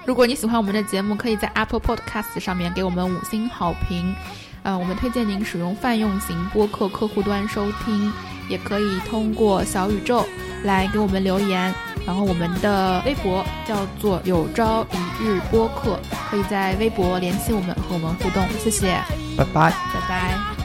[0.04, 4.14] 如果你喜欢我们的节目，可以在 Apple Podcast 上面给我们五星好评。
[4.62, 8.12] 呃，我们推荐您使用泛用型播客客户端收听，
[8.48, 10.26] 也可以通过小宇宙
[10.64, 11.72] 来给我们留言。
[12.04, 15.98] 然后我们的微博叫做“有朝一日播客”，
[16.30, 18.44] 可以在微博联系我们和我们互动。
[18.58, 18.96] 谢谢，
[19.36, 19.70] 拜拜。
[19.70, 20.55] 拜拜。